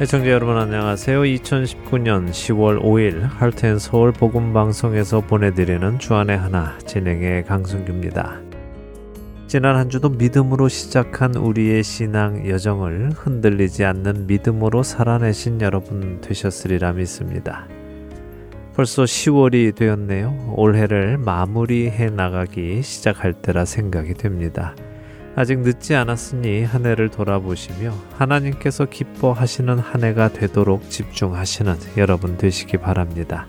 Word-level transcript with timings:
애청자 0.00 0.30
여러분 0.30 0.56
안녕하세요. 0.56 1.22
2019년 1.22 2.30
10월 2.30 2.80
5일 2.80 3.20
할텐 3.20 3.80
서울 3.80 4.12
복음 4.12 4.52
방송에서 4.52 5.20
보내드리는 5.20 5.98
주안의 5.98 6.38
하나 6.38 6.78
진행의 6.86 7.44
강승규입니다. 7.46 8.40
지난 9.48 9.74
한 9.74 9.90
주도 9.90 10.08
믿음으로 10.08 10.68
시작한 10.68 11.34
우리의 11.34 11.82
신앙 11.82 12.48
여정을 12.48 13.10
흔들리지 13.10 13.84
않는 13.86 14.28
믿음으로 14.28 14.84
살아내신 14.84 15.60
여러분 15.62 16.20
되셨으리라 16.20 16.92
믿습니다. 16.92 17.66
벌써 18.76 19.02
10월이 19.02 19.74
되었네요. 19.74 20.54
올해를 20.56 21.18
마무리해 21.18 22.10
나가기 22.10 22.82
시작할 22.84 23.32
때라 23.32 23.64
생각이 23.64 24.14
됩니다. 24.14 24.76
아직 25.38 25.60
늦지 25.60 25.94
않았으니 25.94 26.64
한 26.64 26.84
해를 26.84 27.10
돌아보시며 27.10 27.94
하나님께서 28.16 28.86
기뻐하시는 28.86 29.78
한 29.78 30.02
해가 30.02 30.32
되도록 30.32 30.90
집중하시는 30.90 31.76
여러분 31.96 32.36
되시기 32.36 32.78
바랍니다. 32.78 33.46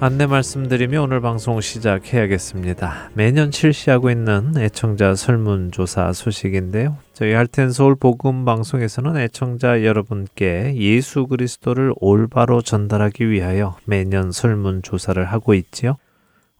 안내 0.00 0.26
말씀드리며 0.26 1.00
오늘 1.00 1.20
방송 1.20 1.60
시작해야겠습니다. 1.60 3.10
매년 3.14 3.52
실시하고 3.52 4.10
있는 4.10 4.54
애청자 4.56 5.14
설문조사 5.14 6.12
소식인데요. 6.12 6.96
저희 7.12 7.32
할텐 7.32 7.70
서울 7.70 7.94
복음 7.94 8.44
방송에서는 8.44 9.16
애청자 9.18 9.84
여러분께 9.84 10.74
예수 10.74 11.28
그리스도를 11.28 11.92
올바로 12.00 12.62
전달하기 12.62 13.30
위하여 13.30 13.76
매년 13.84 14.32
설문조사를 14.32 15.24
하고 15.24 15.54
있지요. 15.54 15.98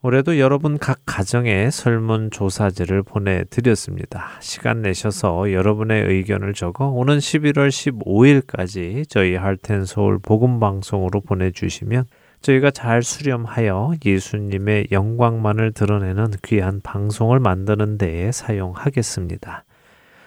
올해도 0.02 0.38
여러분 0.38 0.78
각 0.78 1.00
가정에 1.06 1.70
설문조사지를 1.70 3.02
보내드렸습니다. 3.02 4.28
시간 4.40 4.82
내셔서 4.82 5.52
여러분의 5.52 6.04
의견을 6.04 6.52
적어 6.52 6.88
오는 6.88 7.18
11월 7.18 7.68
15일까지 7.68 9.08
저희 9.08 9.34
할텐 9.34 9.86
서울 9.86 10.18
복음방송으로 10.18 11.22
보내주시면 11.22 12.04
저희가 12.42 12.70
잘 12.70 13.02
수렴하여 13.02 13.94
예수님의 14.04 14.88
영광만을 14.92 15.72
드러내는 15.72 16.32
귀한 16.44 16.80
방송을 16.82 17.40
만드는 17.40 17.96
데에 17.98 18.30
사용하겠습니다. 18.32 19.64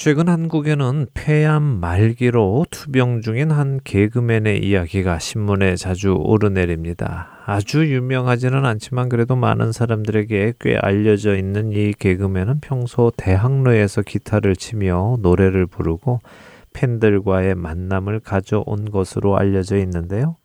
최근 0.00 0.30
한국에는 0.30 1.08
폐암 1.12 1.62
말기로 1.62 2.64
투병 2.70 3.20
중인 3.20 3.50
한 3.50 3.80
개그맨의 3.84 4.64
이야기가 4.64 5.18
신문에 5.18 5.76
자주 5.76 6.14
오르내립니다. 6.14 7.28
아주 7.44 7.86
유명하지는 7.86 8.64
않지만 8.64 9.10
그래도 9.10 9.36
많은 9.36 9.72
사람들에게 9.72 10.54
꽤 10.58 10.78
알려져 10.78 11.36
있는 11.36 11.72
이 11.72 11.92
개그맨은 11.92 12.60
평소 12.62 13.12
대학로에서 13.14 14.00
기타를 14.00 14.56
치며 14.56 15.18
노래를 15.20 15.66
부르고 15.66 16.20
팬들과의 16.72 17.54
만남을 17.56 18.20
가져온 18.20 18.90
것으로 18.90 19.36
알려져 19.36 19.76
있는데요. 19.76 20.36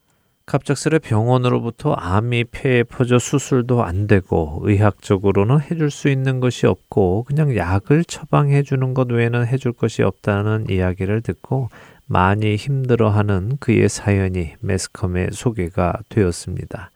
갑작스레 0.45 0.99
병원으로부터 0.99 1.93
암이 1.93 2.45
폐에 2.51 2.83
퍼져 2.83 3.17
수술도 3.17 3.83
안 3.83 4.05
되고 4.05 4.59
의학적으로는 4.61 5.59
해줄 5.59 5.89
수 5.89 6.07
있는 6.07 6.39
것이 6.39 6.67
없고 6.67 7.23
그냥 7.23 7.55
약을 7.55 8.03
처방해 8.05 8.61
주는 8.61 8.93
것 8.93 9.09
외에는 9.09 9.47
해줄 9.47 9.73
것이 9.73 10.03
없다는 10.03 10.67
이야기를 10.69 11.21
듣고 11.21 11.69
많이 12.05 12.55
힘들어하는 12.57 13.57
그의 13.59 13.89
사연이 13.89 14.53
매스컴에 14.59 15.29
소개가 15.31 15.97
되었습니다. 16.09 16.91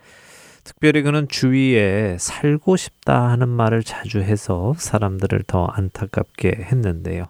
특별히 0.63 1.02
그는 1.02 1.28
주위에 1.28 2.18
살고 2.19 2.75
싶다 2.78 3.30
하는 3.30 3.50
말을 3.50 3.81
자주 3.81 4.19
해서 4.19 4.75
사람들을 4.78 5.45
더 5.48 5.66
안타깝게 5.66 6.50
했는데요. 6.72 7.25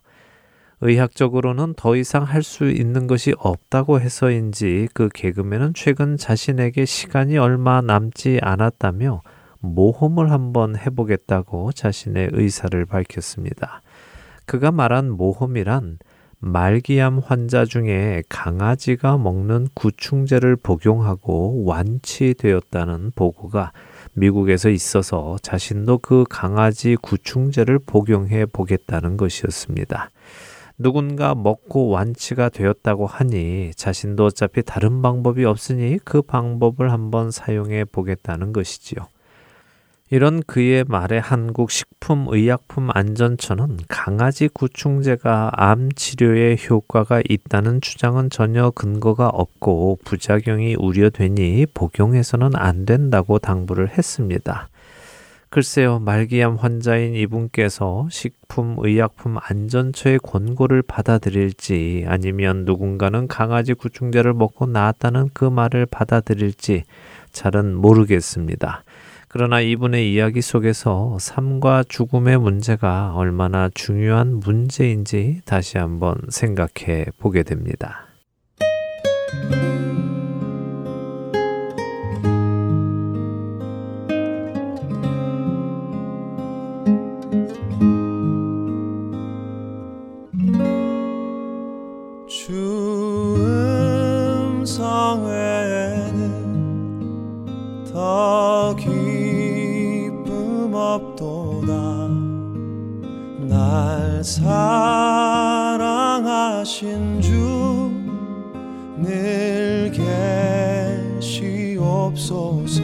의학적으로는 0.81 1.73
더 1.75 1.95
이상 1.95 2.23
할 2.23 2.41
수 2.41 2.69
있는 2.69 3.07
것이 3.07 3.33
없다고 3.37 3.99
해서인지 3.99 4.87
그 4.93 5.09
개그맨은 5.13 5.73
최근 5.75 6.15
자신에게 6.17 6.85
시간이 6.85 7.37
얼마 7.37 7.81
남지 7.81 8.39
않았다며 8.41 9.21
모험을 9.59 10.31
한번 10.31 10.77
해보겠다고 10.77 11.73
자신의 11.73 12.29
의사를 12.31 12.85
밝혔습니다. 12.85 13.81
그가 14.45 14.71
말한 14.71 15.11
모험이란 15.11 15.99
말기암 16.39 17.19
환자 17.19 17.65
중에 17.65 18.23
강아지가 18.29 19.17
먹는 19.17 19.67
구충제를 19.73 20.55
복용하고 20.55 21.65
완치되었다는 21.65 23.11
보고가 23.13 23.73
미국에서 24.13 24.69
있어서 24.69 25.37
자신도 25.41 25.97
그 25.97 26.23
강아지 26.29 26.95
구충제를 26.95 27.79
복용해 27.79 28.45
보겠다는 28.47 29.17
것이었습니다. 29.17 30.09
누군가 30.79 31.35
먹고 31.35 31.89
완치가 31.89 32.47
되었다고 32.47 33.05
하니 33.05 33.71
자신도 33.75 34.23
어차피 34.25 34.63
다른 34.63 35.01
방법이 35.01 35.43
없으니 35.43 35.99
그 36.05 36.21
방법을 36.21 36.93
한번 36.93 37.31
사용해 37.31 37.83
보겠다는 37.83 38.53
것이지요. 38.53 39.05
이런 40.09 40.41
그의 40.41 40.85
말에 40.87 41.17
한국 41.19 41.69
식품의약품안전처는 41.69 43.79
강아지 43.89 44.47
구충제가 44.47 45.51
암 45.53 45.91
치료에 45.91 46.55
효과가 46.67 47.21
있다는 47.29 47.81
주장은 47.81 48.31
전혀 48.31 48.71
근거가 48.71 49.27
없고 49.27 49.99
부작용이 50.05 50.77
우려되니 50.79 51.65
복용해서는 51.73 52.55
안 52.55 52.85
된다고 52.85 53.37
당부를 53.37 53.89
했습니다. 53.89 54.69
글쎄요, 55.51 55.97
말기암 55.97 56.57
환자인 56.57 57.15
이분께서 57.15 58.07
식품의약품 58.11 59.37
안전처의 59.41 60.19
권고를 60.19 60.83
받아들일지 60.83 62.05
아니면 62.07 62.65
누군가는 62.65 63.27
강아지 63.27 63.73
구충제를 63.73 64.33
먹고 64.33 64.67
나았다는 64.67 65.29
그 65.33 65.45
말을 65.45 65.87
받아들일지 65.87 66.83
잘은 67.31 67.75
모르겠습니다. 67.75 68.83
그러나 69.27 69.59
이분의 69.59 70.13
이야기 70.13 70.41
속에서 70.41 71.17
삶과 71.19 71.85
죽음의 71.89 72.37
문제가 72.39 73.13
얼마나 73.15 73.69
중요한 73.73 74.39
문제인지 74.39 75.41
다시 75.45 75.79
한번 75.79 76.15
생각해 76.29 77.05
보게 77.17 77.41
됩니다. 77.41 78.05
사랑하신 104.23 105.69
주 107.21 107.79
늘 109.01 109.91
계시옵소서. 111.21 112.81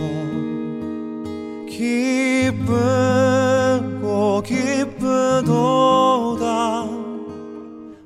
기쁘고 2.48 4.42
기쁘도다. 4.42 5.56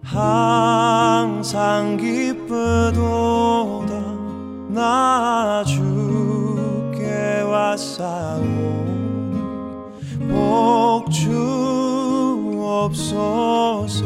항상 0.01 1.97
기쁘도다. 1.97 2.99
나 4.69 5.63
주께 5.65 7.41
왔사오니 7.41 8.49
복주 10.31 11.78
없소서 12.85 14.05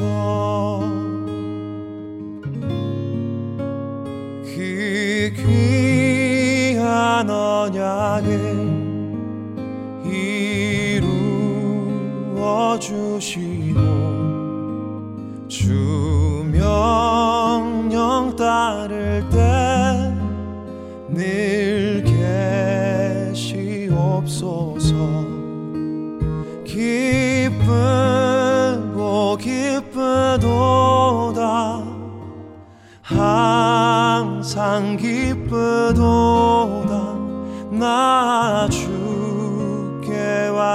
그 4.43 5.31
귀한 6.71 7.29
언약을 7.29 8.31
이루어 12.35 12.79
주시고 12.79 14.22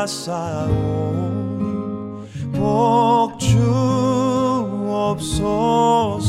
왔사오니 0.08 1.64
복주 2.54 3.58
없소서 4.90 6.27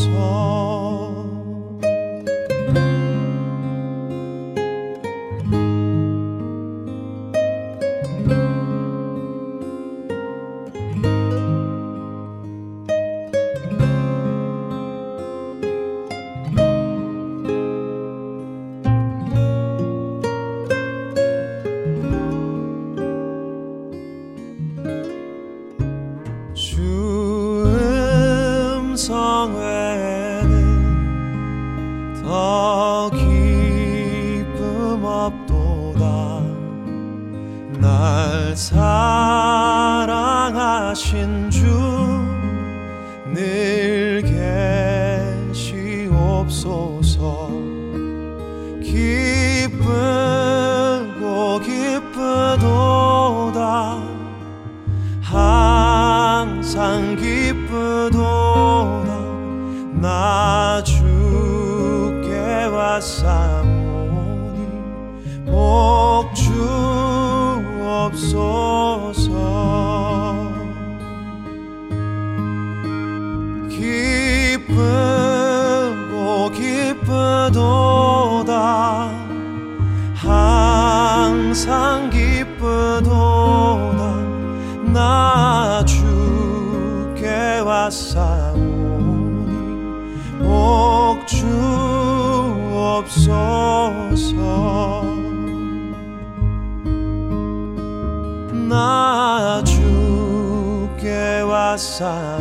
왔 102.01 102.38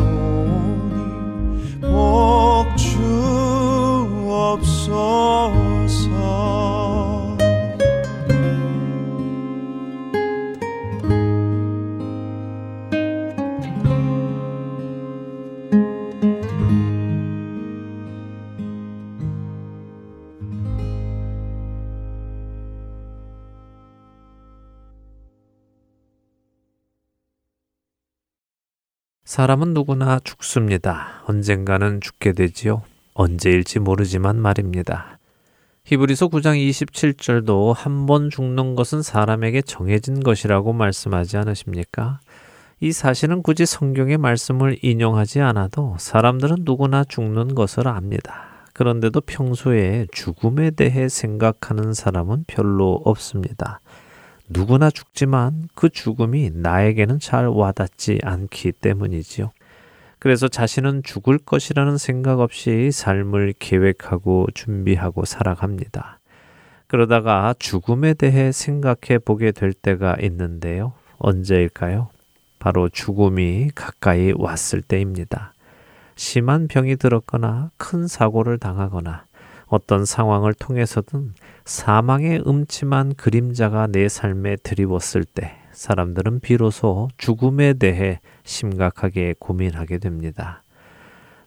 사람은 29.38 29.72
누구나 29.72 30.18
죽습니다. 30.18 31.22
언젠가는 31.26 32.00
죽게 32.00 32.32
되지요. 32.32 32.82
언제일지 33.14 33.78
모르지만 33.78 34.40
말입니다. 34.40 35.20
히브리서 35.84 36.26
9장 36.26 36.56
27절도 36.58 37.72
한 37.72 38.06
번 38.06 38.30
죽는 38.30 38.74
것은 38.74 39.02
사람에게 39.02 39.62
정해진 39.62 40.24
것이라고 40.24 40.72
말씀하지 40.72 41.36
않으십니까? 41.36 42.18
이 42.80 42.90
사실은 42.90 43.44
굳이 43.44 43.64
성경의 43.64 44.18
말씀을 44.18 44.76
인용하지 44.82 45.40
않아도 45.40 45.94
사람들은 46.00 46.56
누구나 46.62 47.04
죽는 47.04 47.54
것을 47.54 47.86
압니다. 47.86 48.64
그런데도 48.72 49.20
평소에 49.20 50.08
죽음에 50.10 50.72
대해 50.72 51.08
생각하는 51.08 51.92
사람은 51.92 52.42
별로 52.48 53.00
없습니다. 53.04 53.78
누구나 54.48 54.90
죽지만 54.90 55.68
그 55.74 55.88
죽음이 55.88 56.50
나에게는 56.54 57.20
잘 57.20 57.46
와닿지 57.46 58.20
않기 58.22 58.72
때문이지요. 58.72 59.50
그래서 60.18 60.48
자신은 60.48 61.02
죽을 61.04 61.38
것이라는 61.38 61.96
생각 61.96 62.40
없이 62.40 62.90
삶을 62.90 63.54
계획하고 63.58 64.48
준비하고 64.54 65.24
살아갑니다. 65.24 66.18
그러다가 66.86 67.54
죽음에 67.58 68.14
대해 68.14 68.50
생각해 68.50 69.18
보게 69.24 69.52
될 69.52 69.72
때가 69.72 70.16
있는데요. 70.22 70.94
언제일까요? 71.18 72.08
바로 72.58 72.88
죽음이 72.88 73.70
가까이 73.74 74.32
왔을 74.34 74.82
때입니다. 74.82 75.52
심한 76.16 76.66
병이 76.66 76.96
들었거나 76.96 77.70
큰 77.76 78.08
사고를 78.08 78.58
당하거나 78.58 79.24
어떤 79.66 80.04
상황을 80.04 80.54
통해서든 80.54 81.34
사망의 81.68 82.44
음침한 82.46 83.14
그림자가 83.14 83.88
내 83.88 84.08
삶에 84.08 84.56
드리웠을 84.56 85.24
때 85.24 85.52
사람들은 85.72 86.40
비로소 86.40 87.10
죽음에 87.18 87.74
대해 87.74 88.20
심각하게 88.42 89.34
고민하게 89.38 89.98
됩니다. 89.98 90.62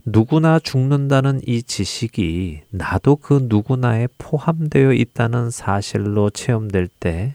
누구나 0.05 0.59
죽는다는 0.59 1.41
이 1.47 1.63
지식이 1.63 2.61
나도 2.69 3.15
그 3.15 3.47
누구나에 3.49 4.09
포함되어 4.19 4.93
있다는 4.93 5.49
사실로 5.49 6.29
체험될 6.29 6.87
때 6.99 7.33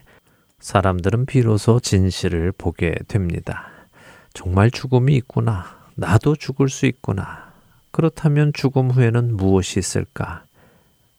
사람들은 0.61 1.25
비로소 1.25 1.81
진실을 1.81 2.53
보게 2.57 2.95
됩니다. 3.09 3.67
정말 4.33 4.71
죽음이 4.71 5.13
있구나. 5.17 5.65
나도 5.95 6.37
죽을 6.37 6.69
수 6.69 6.85
있구나. 6.85 7.51
그렇다면 7.91 8.53
죽음 8.53 8.91
후에는 8.91 9.35
무엇이 9.35 9.77
있을까? 9.77 10.46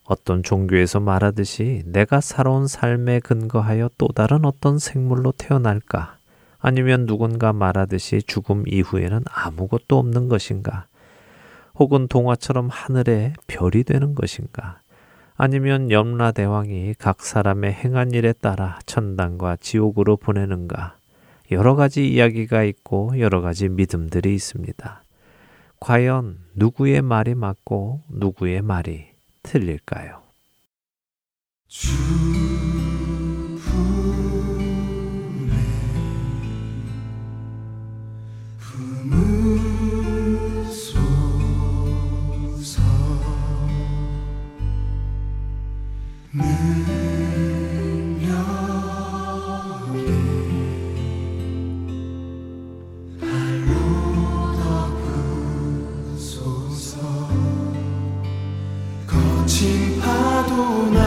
어떤 0.08 0.42
종교에서 0.42 1.00
말하듯이 1.00 1.82
내가 1.84 2.22
살아온 2.22 2.66
삶에 2.66 3.20
근거하여 3.20 3.90
또 3.98 4.08
다른 4.08 4.46
어떤 4.46 4.78
생물로 4.78 5.32
태어날까? 5.32 6.16
아니면 6.58 7.04
누군가 7.04 7.52
말하듯이 7.52 8.22
죽음 8.22 8.64
이후에는 8.66 9.20
아무것도 9.26 9.98
없는 9.98 10.28
것인가? 10.28 10.86
혹은 11.74 12.08
동화처럼 12.08 12.70
하늘에 12.70 13.34
별이 13.48 13.84
되는 13.84 14.14
것인가? 14.14 14.80
아니면 15.36 15.90
염라대왕이 15.90 16.94
각 16.98 17.20
사람의 17.20 17.74
행한 17.74 18.12
일에 18.12 18.32
따라 18.32 18.78
천당과 18.86 19.58
지옥으로 19.60 20.16
보내는가? 20.16 20.96
여러 21.50 21.76
가지 21.76 22.08
이야기가 22.08 22.62
있고 22.64 23.18
여러 23.20 23.42
가지 23.42 23.68
믿음들이 23.68 24.34
있습니다. 24.34 25.02
과연 25.80 26.38
누구의 26.54 27.02
말이 27.02 27.34
맞고 27.34 28.00
누구의 28.08 28.62
말이 28.62 29.17
틀릴까요? 29.42 30.22
늘 46.30 46.87
know. 60.58 60.97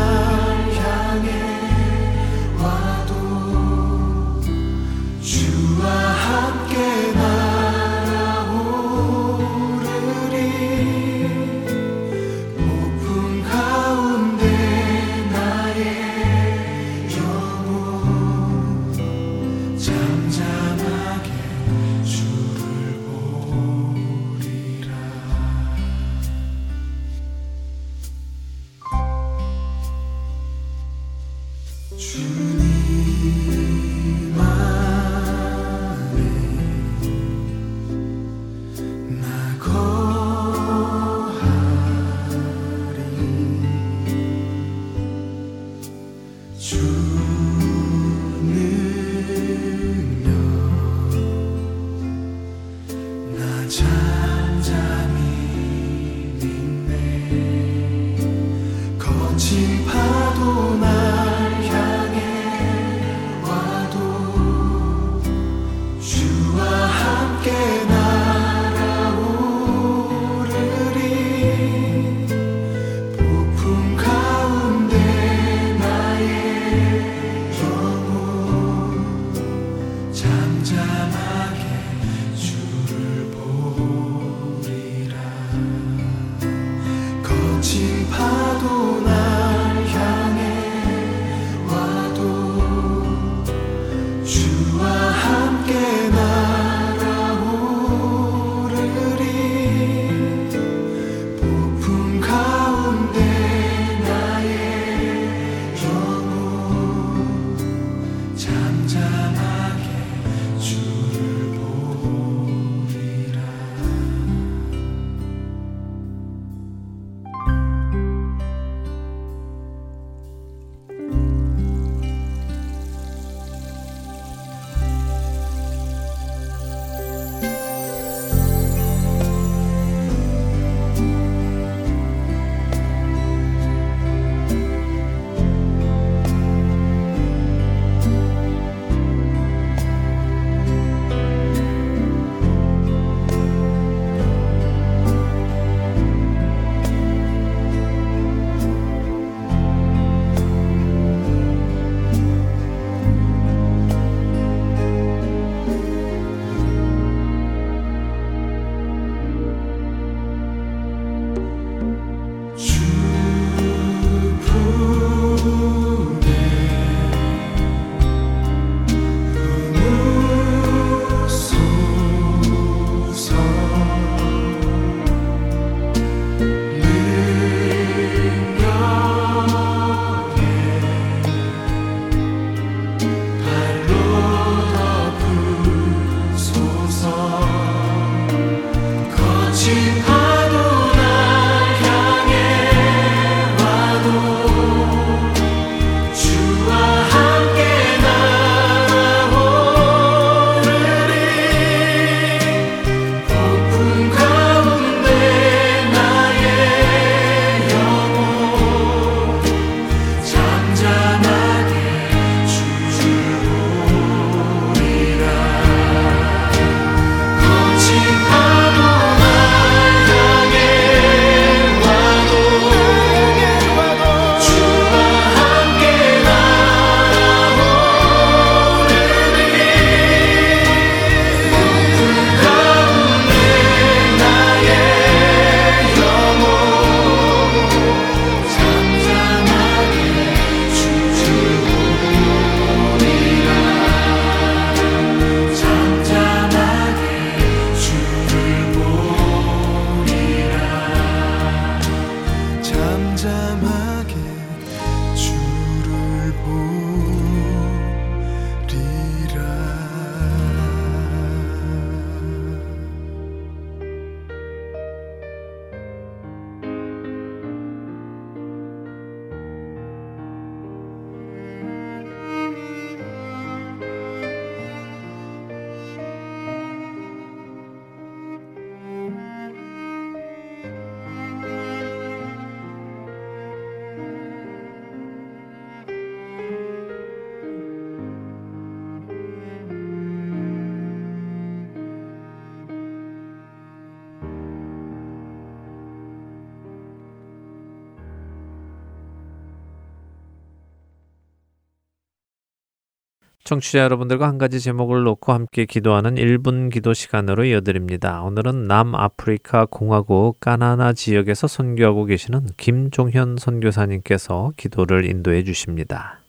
청취자 303.43 303.79
여러분들과 303.79 304.27
한 304.27 304.37
가지 304.37 304.59
제목을 304.59 305.03
놓고 305.03 305.33
함께 305.33 305.65
기도하는 305.65 306.15
1분 306.15 306.71
기도 306.71 306.93
시간으로 306.93 307.43
이어드립니다. 307.45 308.21
오늘은 308.23 308.65
남아프리카 308.67 309.65
공화국 309.65 310.39
까나나 310.39 310.93
지역에서 310.93 311.47
선교하고 311.47 312.05
계시는 312.05 312.47
김종현 312.57 313.37
선교사님께서 313.37 314.51
기도를 314.57 315.09
인도해 315.09 315.43
주십니다. 315.43 316.19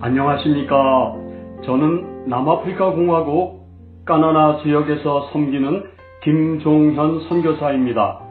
안녕하십니까. 0.00 1.16
저는 1.64 2.28
남아프리카 2.28 2.90
공화국 2.92 3.64
까나나 4.04 4.62
지역에서 4.62 5.30
섬기는 5.32 5.84
김종현 6.22 7.28
선교사입니다. 7.28 8.23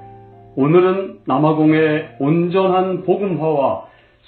오늘은 0.55 1.21
남아공의 1.25 2.17
온전한 2.19 3.03
복음화와 3.03 3.85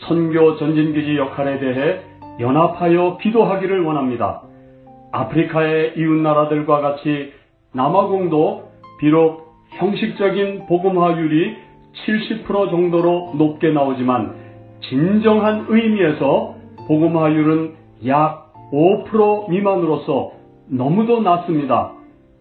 선교 0.07 0.57
전진기지 0.57 1.17
역할에 1.17 1.59
대해 1.59 1.99
연합하여 2.39 3.17
기도하기를 3.21 3.83
원합니다. 3.83 4.41
아프리카의 5.11 5.93
이웃 5.97 6.15
나라들과 6.21 6.81
같이 6.81 7.31
남아공도 7.73 8.63
비록 8.99 9.53
형식적인 9.77 10.65
복음화율이 10.65 11.57
70% 12.07 12.71
정도로 12.71 13.35
높게 13.37 13.69
나오지만 13.69 14.35
진정한 14.81 15.67
의미에서 15.69 16.55
복음화율은 16.87 17.73
약 18.07 18.51
5% 18.73 19.49
미만으로서 19.49 20.31
너무도 20.69 21.21
낮습니다. 21.21 21.91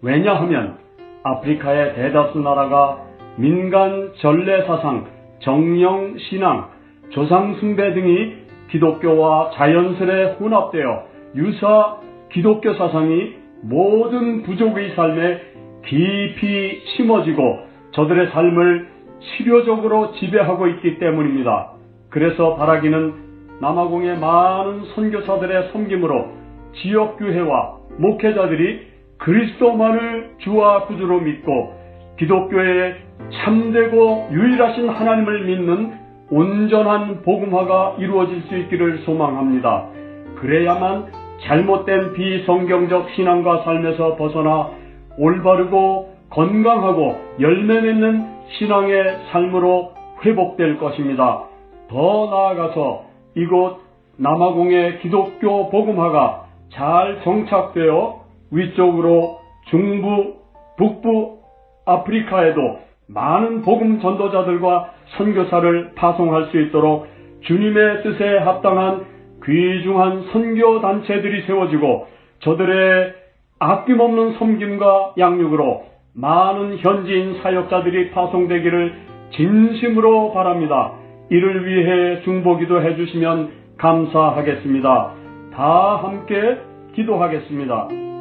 왜냐하면 0.01 0.79
아프리카의 1.23 1.95
대다수 1.95 2.39
나라가 2.39 3.05
민간 3.37 4.13
전례 4.21 4.65
사상, 4.67 5.07
정령 5.41 6.19
신앙, 6.19 6.69
조상 7.11 7.55
숭배 7.57 7.93
등이 7.93 8.45
기독교와 8.71 9.51
자연스레 9.55 10.37
혼합되어 10.39 11.05
유사 11.37 11.99
기독교 12.33 12.75
사상이 12.75 13.35
모든 13.63 14.43
부족의 14.43 14.95
삶에 14.95 15.41
깊이 15.87 16.83
심어지고 16.97 17.59
저들의 17.93 18.31
삶을 18.31 18.89
치료적으로 19.21 20.13
지배하고 20.13 20.69
있기 20.69 20.99
때문입니다. 20.99 21.73
그래서 22.11 22.55
바라기는 22.57 23.15
남아공의 23.61 24.19
많은 24.19 24.85
선교사들의 24.95 25.71
섬김으로 25.73 26.29
지역교회와 26.75 27.79
목회자들이 27.99 28.95
그리스도만을 29.19 30.35
주와 30.39 30.87
구주로 30.87 31.21
믿고 31.21 31.84
기독교의 32.19 32.97
참되고 33.33 34.29
유일하신 34.31 34.89
하나님을 34.89 35.45
믿는 35.45 35.93
온전한 36.31 37.23
복음화가 37.23 37.97
이루어질 37.99 38.43
수 38.43 38.57
있기를 38.57 38.99
소망합니다. 39.01 39.89
그래야만 40.37 41.07
잘못된 41.43 42.15
비성경적 42.15 43.11
신앙과 43.11 43.65
삶에서 43.65 44.17
벗어나 44.17 44.71
올바르고 45.19 46.15
건강하고 46.31 47.21
열매 47.41 47.81
맺는 47.81 48.27
신앙의 48.59 49.19
삶으로 49.31 49.93
회복될 50.25 50.79
것입니다. 50.79 51.45
더 51.89 52.29
나아가서 52.31 53.05
이곳 53.37 53.81
남아공의 54.17 55.01
기독교 55.01 55.71
복음화가 55.71 56.47
잘 56.71 57.21
정착되어 57.23 58.21
위쪽으로 58.51 59.41
중부, 59.71 60.35
북부 60.77 61.44
아프리카에도 61.87 62.81
많은 63.09 63.63
복음 63.63 64.01
전도자들과 64.01 64.91
선교사를 65.17 65.93
파송할 65.95 66.47
수 66.47 66.61
있도록 66.61 67.07
주님의 67.43 68.03
뜻에 68.03 68.39
합당한 68.39 69.05
귀중한 69.45 70.25
선교 70.33 70.81
단체들이 70.81 71.43
세워지고 71.43 72.07
저들의 72.41 73.15
아낌없는 73.59 74.39
섬김과 74.39 75.15
양육으로 75.19 75.85
많은 76.15 76.79
현지인 76.79 77.41
사역자들이 77.43 78.11
파송되기를 78.13 78.95
진심으로 79.33 80.33
바랍니다. 80.33 80.93
이를 81.31 81.67
위해 81.67 82.23
중보기도 82.23 82.83
해주시면 82.83 83.51
감사하겠습니다. 83.79 85.11
다 85.55 85.97
함께 85.97 86.59
기도하겠습니다. 86.95 88.14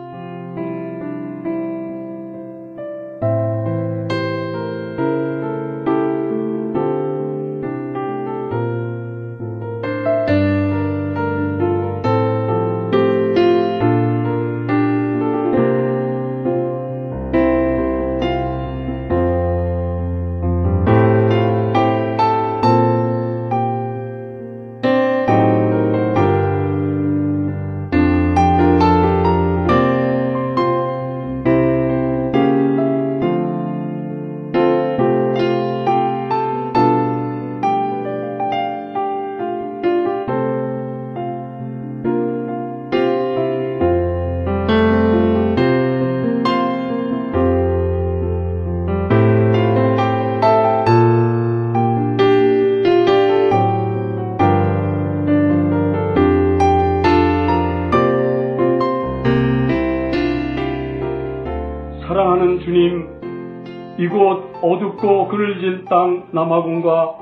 어둡고 64.63 65.27
그늘진 65.27 65.85
땅 65.85 66.27
남아공과 66.31 67.15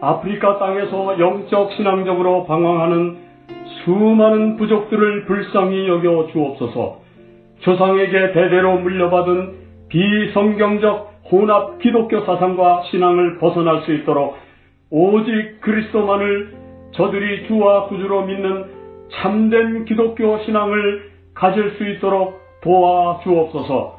아프리카 0.00 0.58
땅에서 0.58 1.18
영적 1.18 1.72
신앙적으로 1.72 2.46
방황하는 2.46 3.18
수많은 3.84 4.56
부족들을 4.56 5.26
불쌍히 5.26 5.88
여겨 5.88 6.28
주옵소서. 6.32 6.98
조상에게 7.60 8.32
대대로 8.32 8.78
물려받은 8.78 9.54
비성경적 9.88 11.22
혼합 11.30 11.78
기독교 11.80 12.20
사상과 12.24 12.84
신앙을 12.90 13.38
벗어날 13.38 13.82
수 13.82 13.92
있도록 13.92 14.36
오직 14.90 15.60
그리스도만을 15.60 16.54
저들이 16.92 17.46
주와 17.46 17.88
구주로 17.88 18.22
믿는 18.22 18.64
참된 19.12 19.84
기독교 19.84 20.38
신앙을 20.44 21.10
가질 21.34 21.72
수 21.72 21.88
있도록 21.90 22.40
도와 22.62 23.20
주옵소서. 23.22 23.98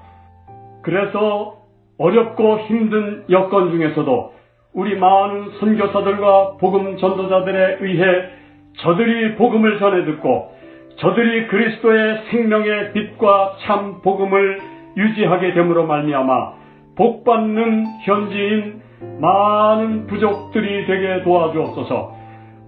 그래서 0.82 1.57
어렵고 1.98 2.60
힘든 2.68 3.24
여건 3.30 3.72
중에서도 3.72 4.34
우리 4.74 4.96
많은 4.96 5.52
선교사들과 5.60 6.58
복음 6.60 6.98
전도자들에 6.98 7.78
의해 7.82 8.06
저들이 8.80 9.36
복음을 9.36 9.80
전해 9.80 10.06
듣고 10.06 10.52
저들이 10.98 11.48
그리스도의 11.48 12.24
생명의 12.30 12.94
빛과 12.94 13.58
참 13.66 14.02
복음을 14.02 14.60
유지하게 14.98 15.54
됨으로 15.54 15.86
말미암아 15.88 16.54
복받는 16.96 17.86
현지인 18.04 18.82
많은 19.22 20.08
부족들이 20.08 20.86
되게 20.88 21.24
도와주옵소서. 21.24 22.18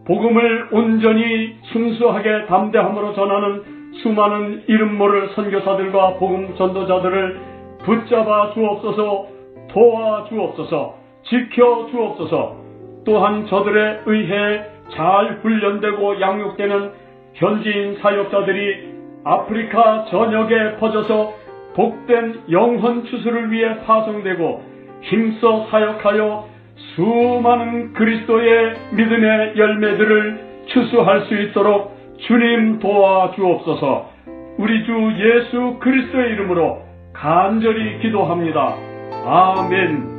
복음을 0.06 0.70
온전히 0.72 1.56
순수하게 1.72 2.46
담대함으로 2.46 3.13
전하는 3.13 3.63
수많은 4.02 4.63
이름 4.68 4.98
모를 4.98 5.30
선교사들과 5.30 6.15
복음 6.15 6.56
전도자들을 6.56 7.39
붙잡아 7.84 8.54
주옵소서 8.54 9.28
도와 9.70 10.26
주옵소서 10.26 11.00
지켜 11.24 11.88
주옵소서. 11.92 12.56
또한 13.06 13.46
저들에 13.48 14.02
의해 14.06 14.65
잘 14.92 15.39
훈련되고 15.42 16.22
양육되는 16.22 16.92
현지인 17.34 17.98
사역자들이 18.02 18.89
아프리카 19.24 20.06
전역에 20.06 20.78
퍼져서 20.78 21.34
복된 21.76 22.44
영혼 22.52 23.06
추수를 23.06 23.52
위해 23.52 23.80
파송되고 23.86 24.63
힘써 25.02 25.68
사역하여 25.70 26.48
수많은 26.96 27.94
그리스도의 27.94 28.76
믿음의 28.92 29.58
열매들을 29.58 30.65
추수할 30.68 31.22
수 31.22 31.36
있도록 31.36 31.98
주님 32.18 32.80
도와 32.80 33.32
주옵소서. 33.32 34.10
우리 34.58 34.84
주 34.86 34.92
예수 35.18 35.78
그리스도의 35.80 36.34
이름으로 36.34 36.88
간절히 37.22 38.00
기도합니다. 38.00 38.76
아멘. 39.26 40.19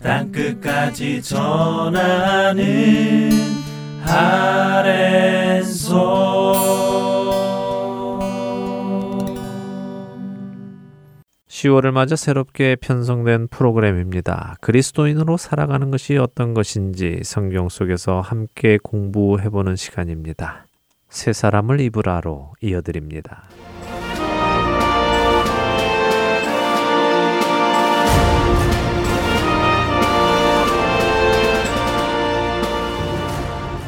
땅끝까지 0.00 1.20
전하는 1.20 2.62
아랜소 4.06 4.94
10월을 11.48 11.90
맞아 11.90 12.14
새롭게 12.14 12.76
편성된 12.76 13.48
프로그램입니다. 13.48 14.54
그리스도인으로 14.60 15.36
살아가는 15.36 15.90
것이 15.90 16.16
어떤 16.18 16.54
것인지 16.54 17.18
성경 17.24 17.68
속에서 17.68 18.20
함께 18.20 18.78
공부해보는 18.80 19.74
시간입니다. 19.74 20.68
새 21.08 21.32
사람을 21.32 21.80
입으라로 21.80 22.52
이어드립니다. 22.60 23.48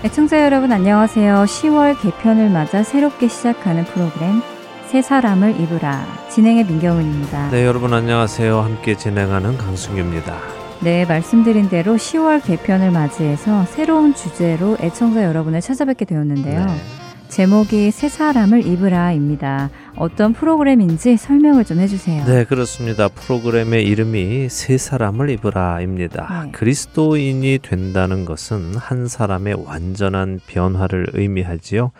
애청자 0.06 0.44
여러분 0.44 0.70
안녕하세요. 0.70 1.34
10월 1.34 2.00
개편을 2.00 2.48
맞아 2.48 2.84
새롭게 2.84 3.26
시작하는 3.26 3.84
프로그램 3.84 4.40
새 4.86 5.02
사람을 5.02 5.60
입으라 5.60 6.06
진행의 6.30 6.64
민경은입니다. 6.66 7.50
네, 7.50 7.66
여러분 7.66 7.92
안녕하세요. 7.92 8.56
함께 8.56 8.96
진행하는 8.96 9.58
강승규입니다. 9.58 10.38
네, 10.78 11.04
말씀드린 11.06 11.68
대로 11.68 11.96
10월 11.96 12.40
개편을 12.40 12.92
맞이해서 12.92 13.64
새로운 13.64 14.14
주제로 14.14 14.76
애청자 14.80 15.24
여러분을 15.24 15.60
찾아뵙게 15.60 16.04
되었는데요. 16.04 16.64
네. 16.64 17.05
제목이 17.28 17.90
새 17.90 18.08
사람을 18.08 18.66
입으라입니다. 18.66 19.70
어떤 19.96 20.32
프로그램인지 20.32 21.16
설명을 21.16 21.64
좀 21.64 21.80
해주세요. 21.80 22.24
네, 22.24 22.44
그렇습니다. 22.44 23.08
프로그램의 23.08 23.84
이름이 23.86 24.48
새 24.48 24.78
사람을 24.78 25.30
입으라입니다. 25.30 26.44
네. 26.44 26.50
그리스도인이 26.52 27.58
된다는 27.62 28.24
것은 28.24 28.76
한 28.76 29.08
사람의 29.08 29.64
완전한 29.64 30.40
변화를 30.46 31.06
의미하지요. 31.12 31.92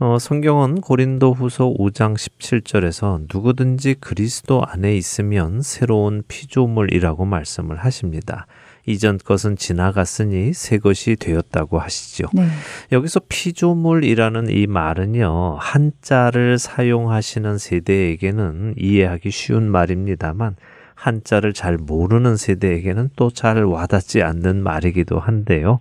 어, 0.00 0.18
성경은 0.18 0.80
고린도 0.80 1.34
후서 1.34 1.72
5장 1.78 2.14
17절에서 2.16 3.26
누구든지 3.32 3.94
그리스도 4.00 4.64
안에 4.66 4.96
있으면 4.96 5.62
새로운 5.62 6.24
피조물이라고 6.26 7.24
말씀을 7.24 7.76
하십니다. 7.76 8.46
이전 8.86 9.18
것은 9.18 9.56
지나갔으니 9.56 10.52
새 10.52 10.78
것이 10.78 11.16
되었다고 11.16 11.78
하시죠. 11.78 12.26
네. 12.34 12.46
여기서 12.92 13.20
피조물이라는 13.28 14.50
이 14.50 14.66
말은요, 14.66 15.56
한자를 15.58 16.58
사용하시는 16.58 17.58
세대에게는 17.58 18.74
이해하기 18.76 19.30
쉬운 19.30 19.70
말입니다만, 19.70 20.56
한자를 20.94 21.52
잘 21.54 21.76
모르는 21.76 22.36
세대에게는 22.36 23.10
또 23.16 23.30
잘 23.30 23.64
와닿지 23.64 24.22
않는 24.22 24.62
말이기도 24.62 25.18
한데요. 25.18 25.80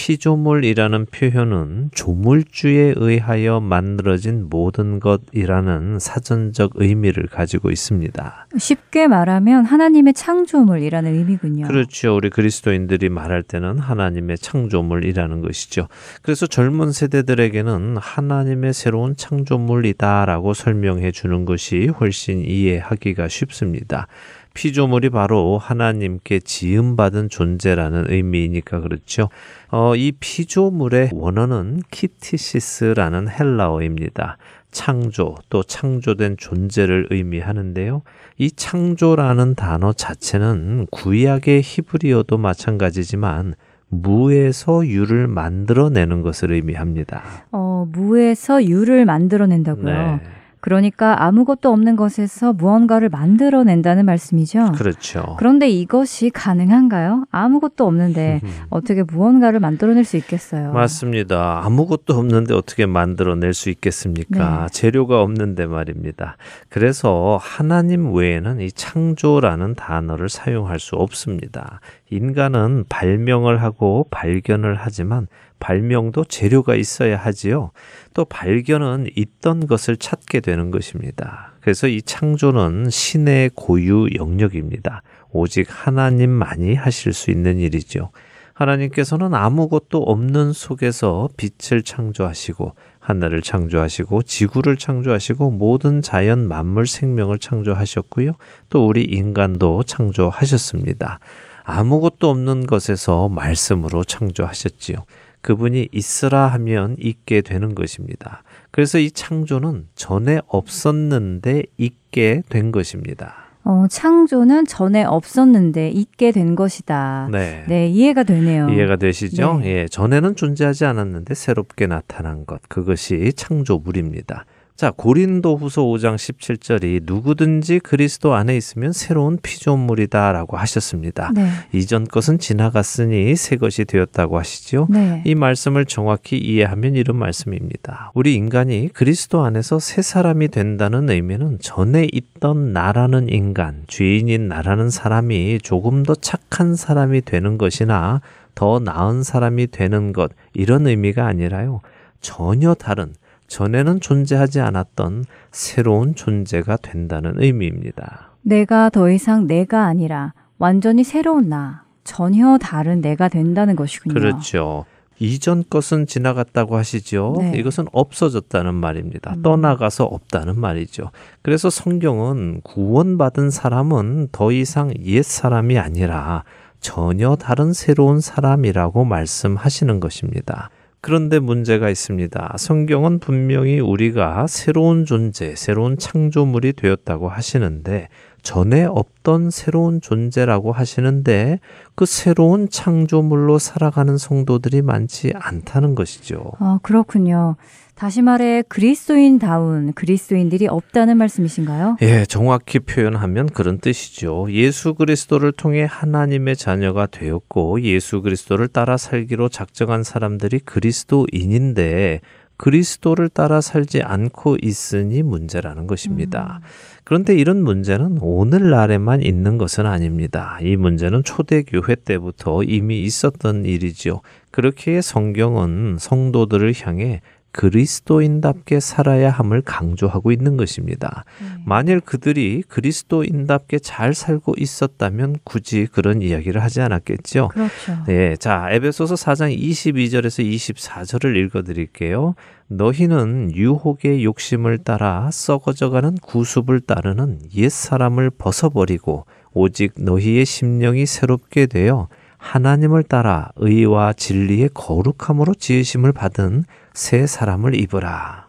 피조물이라는 0.00 1.06
표현은 1.12 1.90
조물주에 1.92 2.94
의하여 2.96 3.60
만들어진 3.60 4.48
모든 4.48 4.98
것이라는 4.98 5.98
사전적 5.98 6.70
의미를 6.76 7.26
가지고 7.26 7.70
있습니다. 7.70 8.46
쉽게 8.56 9.08
말하면 9.08 9.66
하나님의 9.66 10.14
창조물이라는 10.14 11.14
의미군요. 11.14 11.66
그렇죠. 11.66 12.16
우리 12.16 12.30
그리스도인들이 12.30 13.10
말할 13.10 13.42
때는 13.42 13.78
하나님의 13.78 14.38
창조물이라는 14.38 15.42
것이죠. 15.42 15.86
그래서 16.22 16.46
젊은 16.46 16.92
세대들에게는 16.92 17.98
하나님의 17.98 18.72
새로운 18.72 19.14
창조물이다라고 19.16 20.54
설명해 20.54 21.10
주는 21.10 21.44
것이 21.44 21.88
훨씬 21.88 22.40
이해하기가 22.40 23.28
쉽습니다. 23.28 24.06
피조물이 24.54 25.10
바로 25.10 25.58
하나님께 25.58 26.40
지음받은 26.40 27.28
존재라는 27.28 28.06
의미이니까 28.08 28.80
그렇죠. 28.80 29.28
어, 29.70 29.94
이 29.94 30.12
피조물의 30.18 31.10
원어는 31.12 31.82
키티시스라는 31.90 33.28
헬라어입니다. 33.28 34.36
창조 34.70 35.34
또 35.48 35.62
창조된 35.62 36.36
존재를 36.36 37.08
의미하는데요. 37.10 38.02
이 38.38 38.50
창조라는 38.50 39.54
단어 39.54 39.92
자체는 39.92 40.86
구약의 40.90 41.62
히브리어도 41.62 42.38
마찬가지지만 42.38 43.54
무에서 43.88 44.86
유를 44.86 45.26
만들어내는 45.26 46.22
것을 46.22 46.52
의미합니다. 46.52 47.22
어, 47.50 47.86
무에서 47.90 48.64
유를 48.64 49.04
만들어낸다고요. 49.04 49.84
네, 49.84 50.20
그러니까 50.60 51.24
아무것도 51.24 51.70
없는 51.70 51.96
것에서 51.96 52.52
무언가를 52.52 53.08
만들어낸다는 53.08 54.04
말씀이죠. 54.04 54.72
그렇죠. 54.72 55.36
그런데 55.38 55.68
이것이 55.68 56.30
가능한가요? 56.30 57.24
아무것도 57.30 57.86
없는데 57.86 58.40
어떻게 58.70 59.02
무언가를 59.02 59.60
만들어낼 59.60 60.04
수 60.04 60.16
있겠어요? 60.16 60.72
맞습니다. 60.72 61.62
아무것도 61.64 62.14
없는데 62.14 62.54
어떻게 62.54 62.86
만들어낼 62.86 63.54
수 63.54 63.70
있겠습니까? 63.70 64.62
네. 64.62 64.66
재료가 64.72 65.22
없는데 65.22 65.66
말입니다. 65.66 66.36
그래서 66.68 67.38
하나님 67.40 68.14
외에는 68.14 68.60
이 68.60 68.70
창조라는 68.70 69.74
단어를 69.74 70.28
사용할 70.28 70.78
수 70.78 70.96
없습니다. 70.96 71.80
인간은 72.10 72.84
발명을 72.88 73.62
하고 73.62 74.06
발견을 74.10 74.76
하지만 74.78 75.26
발명도 75.60 76.24
재료가 76.24 76.74
있어야 76.74 77.16
하지요. 77.16 77.70
또 78.14 78.24
발견은 78.24 79.08
있던 79.14 79.66
것을 79.66 79.96
찾게 79.96 80.40
되는 80.40 80.70
것입니다. 80.70 81.52
그래서 81.60 81.86
이 81.86 82.02
창조는 82.02 82.90
신의 82.90 83.50
고유 83.54 84.08
영역입니다. 84.14 85.02
오직 85.30 85.68
하나님만이 85.68 86.74
하실 86.74 87.12
수 87.12 87.30
있는 87.30 87.58
일이죠. 87.58 88.10
하나님께서는 88.54 89.32
아무것도 89.34 90.02
없는 90.02 90.52
속에서 90.52 91.28
빛을 91.38 91.82
창조하시고 91.82 92.74
하늘을 92.98 93.40
창조하시고 93.40 94.22
지구를 94.22 94.76
창조하시고 94.76 95.50
모든 95.52 96.02
자연 96.02 96.46
만물 96.46 96.86
생명을 96.86 97.38
창조하셨고요. 97.38 98.32
또 98.68 98.86
우리 98.86 99.02
인간도 99.04 99.82
창조하셨습니다. 99.84 101.20
아무것도 101.64 102.28
없는 102.28 102.66
것에서 102.66 103.28
말씀으로 103.28 104.04
창조하셨지요. 104.04 104.96
그분이 105.42 105.88
있으라 105.92 106.46
하면 106.48 106.96
있게 106.98 107.40
되는 107.40 107.74
것입니다. 107.74 108.42
그래서 108.70 108.98
이 108.98 109.10
창조는 109.10 109.88
전에 109.94 110.40
없었는데 110.46 111.64
있게 111.76 112.42
된 112.48 112.72
것입니다. 112.72 113.34
어, 113.64 113.86
창조는 113.88 114.66
전에 114.66 115.04
없었는데 115.04 115.90
있게 115.90 116.32
된 116.32 116.54
것이다. 116.56 117.28
네. 117.30 117.64
네, 117.68 117.88
이해가 117.88 118.22
되네요. 118.22 118.68
이해가 118.70 118.96
되시죠? 118.96 119.58
네. 119.62 119.66
예, 119.66 119.88
전에는 119.88 120.34
존재하지 120.34 120.86
않았는데 120.86 121.34
새롭게 121.34 121.86
나타난 121.86 122.46
것. 122.46 122.60
그것이 122.68 123.32
창조물입니다. 123.34 124.46
자, 124.80 124.90
고린도 124.96 125.58
후서 125.58 125.82
5장 125.82 126.14
17절이 126.14 127.02
누구든지 127.04 127.80
그리스도 127.80 128.32
안에 128.32 128.56
있으면 128.56 128.92
새로운 128.94 129.36
피조물이다라고 129.36 130.56
하셨습니다. 130.56 131.32
네. 131.34 131.50
이전 131.74 132.06
것은 132.06 132.38
지나갔으니 132.38 133.36
새 133.36 133.56
것이 133.56 133.84
되었다고 133.84 134.38
하시지요. 134.38 134.86
네. 134.88 135.22
이 135.26 135.34
말씀을 135.34 135.84
정확히 135.84 136.38
이해하면 136.38 136.94
이런 136.94 137.18
말씀입니다. 137.18 138.10
우리 138.14 138.34
인간이 138.34 138.88
그리스도 138.94 139.44
안에서 139.44 139.78
새 139.78 140.00
사람이 140.00 140.48
된다는 140.48 141.10
의미는 141.10 141.58
전에 141.60 142.08
있던 142.10 142.72
나라는 142.72 143.28
인간, 143.28 143.84
죄인인 143.86 144.48
나라는 144.48 144.88
사람이 144.88 145.58
조금 145.62 146.04
더 146.04 146.14
착한 146.14 146.74
사람이 146.74 147.20
되는 147.26 147.58
것이나 147.58 148.22
더 148.54 148.78
나은 148.78 149.24
사람이 149.24 149.66
되는 149.72 150.14
것, 150.14 150.32
이런 150.54 150.86
의미가 150.86 151.26
아니라요. 151.26 151.82
전혀 152.22 152.72
다른, 152.72 153.12
전에는 153.50 154.00
존재하지 154.00 154.60
않았던 154.60 155.24
새로운 155.50 156.14
존재가 156.14 156.78
된다는 156.78 157.34
의미입니다. 157.36 158.30
내가 158.42 158.88
더 158.90 159.10
이상 159.10 159.46
내가 159.46 159.86
아니라 159.86 160.32
완전히 160.58 161.02
새로운 161.02 161.48
나, 161.48 161.82
전혀 162.04 162.58
다른 162.58 163.00
내가 163.00 163.28
된다는 163.28 163.74
것이군요. 163.74 164.14
그렇죠. 164.14 164.86
이전 165.18 165.64
것은 165.68 166.06
지나갔다고 166.06 166.76
하시죠. 166.76 167.34
네. 167.40 167.52
이것은 167.56 167.86
없어졌다는 167.92 168.72
말입니다. 168.72 169.34
음. 169.34 169.42
떠나가서 169.42 170.04
없다는 170.04 170.58
말이죠. 170.58 171.10
그래서 171.42 171.68
성경은 171.68 172.60
구원받은 172.62 173.50
사람은 173.50 174.28
더 174.32 174.52
이상 174.52 174.94
옛 175.04 175.22
사람이 175.22 175.76
아니라 175.76 176.44
전혀 176.80 177.36
다른 177.36 177.72
새로운 177.72 178.20
사람이라고 178.20 179.04
말씀하시는 179.04 180.00
것입니다. 180.00 180.70
그런데 181.00 181.38
문제가 181.38 181.88
있습니다. 181.88 182.56
성경은 182.58 183.20
분명히 183.20 183.80
우리가 183.80 184.46
새로운 184.46 185.06
존재, 185.06 185.54
새로운 185.56 185.96
창조물이 185.96 186.74
되었다고 186.74 187.28
하시는데 187.28 188.08
전에 188.42 188.84
없던 188.84 189.50
새로운 189.50 190.00
존재라고 190.00 190.72
하시는데 190.72 191.60
그 191.94 192.06
새로운 192.06 192.68
창조물로 192.68 193.58
살아가는 193.58 194.16
성도들이 194.16 194.82
많지 194.82 195.32
않다는 195.34 195.94
것이죠. 195.94 196.52
아, 196.58 196.78
그렇군요. 196.82 197.56
다시 198.00 198.22
말해 198.22 198.62
그리스도인다운 198.66 199.92
그리스도인들이 199.92 200.66
없다는 200.68 201.18
말씀이신가요? 201.18 201.98
예, 202.00 202.24
정확히 202.24 202.78
표현하면 202.78 203.50
그런 203.50 203.78
뜻이죠. 203.78 204.46
예수 204.48 204.94
그리스도를 204.94 205.52
통해 205.52 205.86
하나님의 205.86 206.56
자녀가 206.56 207.04
되었고 207.04 207.82
예수 207.82 208.22
그리스도를 208.22 208.68
따라 208.68 208.96
살기로 208.96 209.50
작정한 209.50 210.02
사람들이 210.02 210.60
그리스도인인데 210.60 212.22
그리스도를 212.56 213.28
따라 213.28 213.60
살지 213.60 214.00
않고 214.00 214.56
있으니 214.62 215.22
문제라는 215.22 215.86
것입니다. 215.86 216.62
그런데 217.04 217.34
이런 217.34 217.62
문제는 217.62 218.16
오늘날에만 218.22 219.20
있는 219.20 219.58
것은 219.58 219.84
아닙니다. 219.84 220.58
이 220.62 220.76
문제는 220.76 221.22
초대교회 221.22 221.96
때부터 221.96 222.62
이미 222.62 223.02
있었던 223.02 223.66
일이죠. 223.66 224.22
그렇기에 224.52 225.02
성경은 225.02 225.96
성도들을 225.98 226.72
향해 226.82 227.20
그리스도인답게 227.52 228.80
살아야 228.80 229.30
함을 229.30 229.62
강조하고 229.62 230.32
있는 230.32 230.56
것입니다. 230.56 231.24
만일 231.64 232.00
그들이 232.00 232.62
그리스도인답게 232.68 233.80
잘 233.80 234.14
살고 234.14 234.54
있었다면 234.56 235.36
굳이 235.44 235.86
그런 235.90 236.22
이야기를 236.22 236.62
하지 236.62 236.80
않았겠죠. 236.80 237.48
그렇죠. 237.48 238.04
네, 238.06 238.36
자, 238.36 238.68
에베소서 238.70 239.14
4장 239.14 239.56
22절에서 239.56 240.44
24절을 240.44 241.36
읽어 241.36 241.62
드릴게요. 241.62 242.34
너희는 242.68 243.50
유혹의 243.54 244.24
욕심을 244.24 244.78
따라 244.78 245.28
썩어져가는 245.32 246.14
구습을 246.22 246.80
따르는 246.80 247.40
옛 247.56 247.68
사람을 247.68 248.30
벗어버리고 248.30 249.26
오직 249.52 249.94
너희의 249.96 250.44
심령이 250.46 251.04
새롭게 251.06 251.66
되어 251.66 252.08
하나님을 252.38 253.02
따라 253.02 253.50
의와 253.56 254.12
진리의 254.14 254.70
거룩함으로 254.72 255.54
지으심을 255.54 256.12
받은 256.12 256.64
새 256.92 257.26
사람을 257.26 257.74
입으라. 257.74 258.48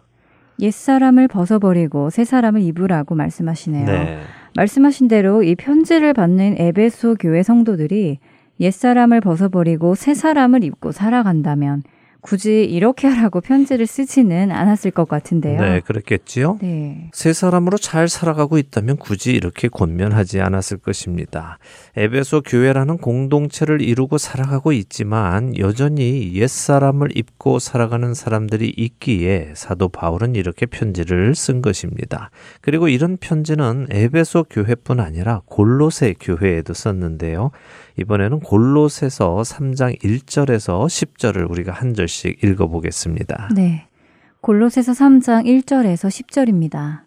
옛 0.60 0.70
사람을 0.70 1.28
벗어버리고 1.28 2.10
새 2.10 2.24
사람을 2.24 2.60
입으라고 2.62 3.14
말씀하시네요. 3.14 3.86
네. 3.86 4.20
말씀하신 4.54 5.08
대로 5.08 5.42
이 5.42 5.54
편지를 5.54 6.12
받는 6.12 6.56
에베소 6.58 7.16
교회 7.18 7.42
성도들이 7.42 8.18
옛 8.60 8.70
사람을 8.70 9.20
벗어버리고 9.20 9.94
새 9.94 10.14
사람을 10.14 10.62
입고 10.62 10.92
살아간다면 10.92 11.82
굳이 12.22 12.62
이렇게 12.64 13.08
하라고 13.08 13.40
편지를 13.40 13.86
쓰지는 13.86 14.52
않았을 14.52 14.92
것 14.92 15.08
같은데요. 15.08 15.60
네, 15.60 15.80
그렇겠지요. 15.80 16.58
네. 16.62 17.10
새 17.12 17.32
사람으로 17.32 17.78
잘 17.78 18.08
살아가고 18.08 18.58
있다면 18.58 18.96
굳이 18.96 19.32
이렇게 19.32 19.66
권면하지 19.66 20.40
않았을 20.40 20.78
것입니다. 20.78 21.58
에베소 21.96 22.42
교회라는 22.42 22.98
공동체를 22.98 23.82
이루고 23.82 24.18
살아가고 24.18 24.72
있지만 24.72 25.58
여전히 25.58 26.32
옛 26.34 26.46
사람을 26.46 27.16
입고 27.16 27.58
살아가는 27.58 28.14
사람들이 28.14 28.72
있기에 28.76 29.52
사도 29.56 29.88
바울은 29.88 30.36
이렇게 30.36 30.66
편지를 30.66 31.34
쓴 31.34 31.60
것입니다. 31.60 32.30
그리고 32.60 32.88
이런 32.88 33.16
편지는 33.16 33.88
에베소 33.90 34.44
교회뿐 34.48 35.00
아니라 35.00 35.42
골로새 35.46 36.14
교회에도 36.20 36.72
썼는데요. 36.72 37.50
이번에는 37.98 38.40
골로새서 38.40 39.42
3장 39.42 40.00
1절에서 40.00 40.86
10절을 40.86 41.50
우리가 41.50 41.72
한 41.72 41.94
절씩 41.94 42.42
읽어 42.42 42.68
보겠습니다. 42.68 43.50
네. 43.54 43.86
골로새서 44.40 44.92
3장 44.92 45.44
1절에서 45.44 46.08
10절입니다. 46.08 47.02